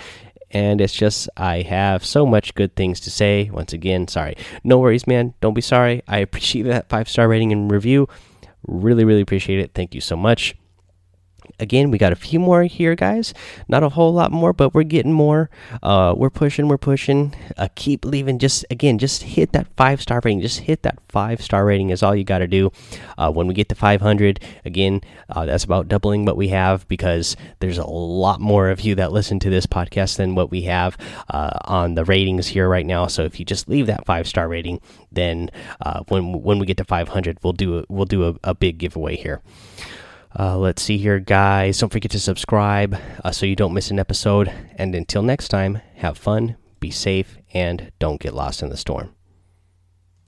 and 0.50 0.80
it's 0.80 0.94
just 0.94 1.28
I 1.36 1.62
have 1.62 2.04
so 2.04 2.24
much 2.24 2.54
good 2.54 2.76
things 2.76 3.00
to 3.00 3.10
say. 3.10 3.50
Once 3.52 3.72
again, 3.72 4.06
sorry. 4.06 4.36
No 4.62 4.78
worries, 4.78 5.06
man. 5.06 5.34
Don't 5.40 5.52
be 5.54 5.60
sorry. 5.60 6.02
I 6.06 6.18
appreciate 6.18 6.62
that 6.62 6.88
five 6.88 7.08
star 7.08 7.28
rating 7.28 7.52
and 7.52 7.70
review. 7.70 8.08
Really, 8.66 9.04
really 9.04 9.20
appreciate 9.20 9.58
it. 9.58 9.72
Thank 9.74 9.94
you 9.94 10.00
so 10.00 10.16
much. 10.16 10.54
Again, 11.60 11.90
we 11.90 11.98
got 11.98 12.12
a 12.12 12.16
few 12.16 12.40
more 12.40 12.64
here, 12.64 12.94
guys. 12.94 13.32
Not 13.68 13.82
a 13.82 13.88
whole 13.90 14.12
lot 14.12 14.32
more, 14.32 14.52
but 14.52 14.74
we're 14.74 14.82
getting 14.82 15.12
more. 15.12 15.50
Uh, 15.82 16.14
we're 16.16 16.30
pushing, 16.30 16.68
we're 16.68 16.78
pushing. 16.78 17.34
Uh, 17.56 17.68
keep 17.74 18.04
leaving. 18.04 18.38
Just 18.38 18.64
again, 18.70 18.98
just 18.98 19.22
hit 19.22 19.52
that 19.52 19.66
five 19.76 20.00
star 20.00 20.20
rating. 20.24 20.40
Just 20.40 20.60
hit 20.60 20.82
that 20.82 20.98
five 21.08 21.40
star 21.40 21.64
rating 21.64 21.90
is 21.90 22.02
all 22.02 22.14
you 22.14 22.24
got 22.24 22.38
to 22.38 22.46
do. 22.48 22.72
Uh, 23.16 23.30
when 23.30 23.46
we 23.46 23.54
get 23.54 23.68
to 23.68 23.74
500, 23.74 24.40
again, 24.64 25.00
uh, 25.30 25.44
that's 25.46 25.64
about 25.64 25.88
doubling 25.88 26.24
what 26.24 26.36
we 26.36 26.48
have 26.48 26.86
because 26.88 27.36
there's 27.60 27.78
a 27.78 27.86
lot 27.86 28.40
more 28.40 28.68
of 28.70 28.80
you 28.80 28.94
that 28.96 29.12
listen 29.12 29.38
to 29.40 29.50
this 29.50 29.66
podcast 29.66 30.16
than 30.16 30.34
what 30.34 30.50
we 30.50 30.62
have 30.62 30.96
uh, 31.30 31.58
on 31.64 31.94
the 31.94 32.04
ratings 32.04 32.48
here 32.48 32.68
right 32.68 32.86
now. 32.86 33.06
So 33.06 33.22
if 33.24 33.38
you 33.38 33.44
just 33.44 33.68
leave 33.68 33.86
that 33.86 34.04
five 34.06 34.26
star 34.26 34.48
rating, 34.48 34.80
then 35.12 35.50
uh, 35.80 36.02
when 36.08 36.42
when 36.42 36.58
we 36.58 36.66
get 36.66 36.78
to 36.78 36.84
500, 36.84 37.38
we'll 37.42 37.52
do 37.52 37.84
we'll 37.88 38.06
do 38.06 38.28
a, 38.28 38.34
a 38.42 38.54
big 38.54 38.78
giveaway 38.78 39.16
here. 39.16 39.40
Uh, 40.36 40.58
let's 40.58 40.82
see 40.82 40.98
here, 40.98 41.20
guys. 41.20 41.78
Don't 41.78 41.92
forget 41.92 42.10
to 42.10 42.20
subscribe 42.20 42.96
uh, 43.24 43.30
so 43.30 43.46
you 43.46 43.54
don't 43.54 43.74
miss 43.74 43.90
an 43.90 43.98
episode. 44.00 44.52
And 44.76 44.94
until 44.94 45.22
next 45.22 45.48
time, 45.48 45.80
have 45.96 46.18
fun, 46.18 46.56
be 46.80 46.90
safe, 46.90 47.38
and 47.52 47.92
don't 47.98 48.20
get 48.20 48.34
lost 48.34 48.62
in 48.62 48.68
the 48.68 48.76
storm. 48.76 49.14